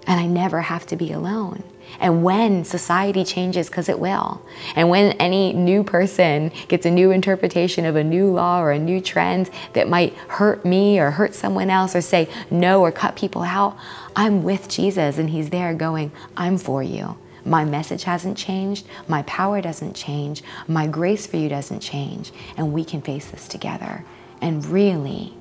And 0.05 0.19
I 0.19 0.25
never 0.25 0.61
have 0.61 0.85
to 0.87 0.95
be 0.95 1.11
alone. 1.11 1.63
And 1.99 2.23
when 2.23 2.63
society 2.63 3.23
changes, 3.23 3.69
because 3.69 3.89
it 3.89 3.99
will, 3.99 4.41
and 4.75 4.89
when 4.89 5.13
any 5.13 5.53
new 5.53 5.83
person 5.83 6.51
gets 6.67 6.85
a 6.85 6.91
new 6.91 7.11
interpretation 7.11 7.85
of 7.85 7.95
a 7.95 8.03
new 8.03 8.31
law 8.31 8.61
or 8.61 8.71
a 8.71 8.79
new 8.79 9.01
trend 9.01 9.49
that 9.73 9.89
might 9.89 10.13
hurt 10.27 10.63
me 10.65 10.99
or 10.99 11.11
hurt 11.11 11.33
someone 11.33 11.69
else 11.69 11.95
or 11.95 12.01
say 12.01 12.29
no 12.51 12.81
or 12.81 12.91
cut 12.91 13.15
people 13.15 13.41
out, 13.41 13.77
I'm 14.15 14.43
with 14.43 14.69
Jesus 14.69 15.17
and 15.17 15.29
He's 15.29 15.49
there 15.49 15.73
going, 15.73 16.11
I'm 16.35 16.57
for 16.57 16.83
you. 16.83 17.17
My 17.45 17.63
message 17.63 18.03
hasn't 18.03 18.37
changed. 18.37 18.85
My 19.07 19.21
power 19.23 19.61
doesn't 19.61 19.95
change. 19.95 20.43
My 20.67 20.85
grace 20.85 21.25
for 21.25 21.37
you 21.37 21.47
doesn't 21.47 21.79
change. 21.79 22.33
And 22.57 22.73
we 22.73 22.83
can 22.83 23.01
face 23.01 23.31
this 23.31 23.47
together. 23.47 24.03
And 24.41 24.65
really, 24.65 25.33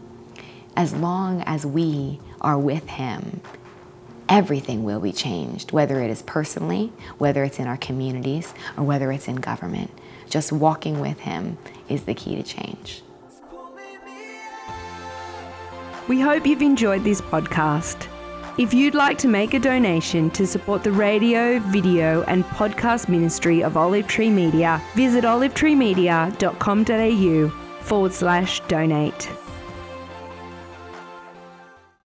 as 0.77 0.95
long 0.95 1.43
as 1.43 1.67
we 1.67 2.21
are 2.41 2.59
with 2.59 2.87
Him, 2.87 3.41
everything 4.29 4.85
will 4.85 5.01
be 5.01 5.13
changed, 5.13 5.73
whether 5.73 6.01
it 6.01 6.11
is 6.11 6.23
personally, 6.23 6.93
whether 7.19 7.45
it's 7.45 7.59
in 7.59 7.67
our 7.67 7.77
communities, 7.77 8.55
or 8.77 8.85
whether 8.85 9.13
it's 9.13 9.29
in 9.29 9.37
government. 9.37 9.91
Just 10.29 10.53
walking 10.53 11.01
with 11.01 11.21
Him 11.21 11.59
is 11.89 12.05
the 12.05 12.15
key 12.15 12.37
to 12.37 12.43
change. 12.43 13.03
We 16.09 16.21
hope 16.21 16.47
you've 16.47 16.63
enjoyed 16.63 17.05
this 17.05 17.21
podcast. 17.21 18.09
If 18.59 18.73
you'd 18.73 18.95
like 18.95 19.19
to 19.19 19.29
make 19.29 19.53
a 19.55 19.59
donation 19.59 20.31
to 20.31 20.47
support 20.47 20.83
the 20.83 20.93
radio, 20.93 21.59
video, 21.59 22.23
and 22.23 22.43
podcast 22.45 23.09
ministry 23.09 23.63
of 23.63 23.77
Olive 23.77 24.07
Tree 24.07 24.31
Media, 24.31 24.81
visit 24.95 25.25
olivetreemedia.com.au 25.25 27.49
forward 27.83 28.15
slash 28.15 28.61
donate. 28.61 29.29